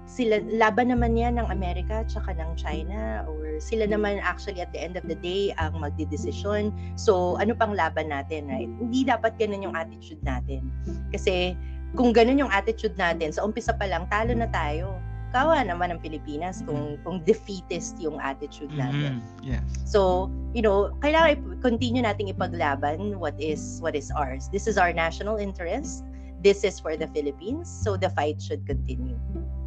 [0.03, 4.81] sila laban naman yan ng Amerika tsaka ng China or sila naman actually at the
[4.81, 6.75] end of the day ang magdidesisyon.
[6.99, 8.67] So ano pang laban natin, right?
[8.67, 10.67] Hindi dapat ganun yung attitude natin.
[11.09, 11.55] Kasi
[11.93, 14.97] kung ganun yung attitude natin, sa umpisa pa lang talo na tayo.
[15.33, 19.17] Kawa naman ng Pilipinas kung kung defeatist yung attitude natin.
[19.17, 19.57] Mm-hmm.
[19.57, 19.65] Yes.
[19.89, 24.45] So, you know, kailangan continue nating ipaglaban what is what is ours.
[24.53, 26.05] This is our national interest.
[26.45, 27.65] This is for the Philippines.
[27.65, 29.17] So the fight should continue.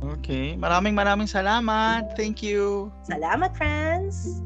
[0.03, 0.57] Okay.
[0.57, 2.13] Maraming maraming salamat.
[2.17, 2.93] Thank you.
[3.09, 4.43] Salamat, friends.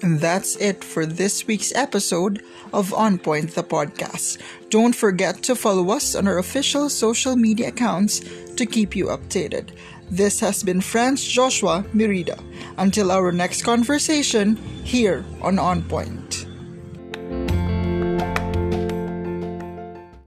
[0.00, 2.42] And that's it for this week's episode
[2.72, 4.40] of On Point the podcast.
[4.70, 8.20] Don't forget to follow us on our official social media accounts
[8.56, 9.76] to keep you updated.
[10.10, 12.40] This has been Franz Joshua Mirida.
[12.78, 16.47] Until our next conversation here on On Point.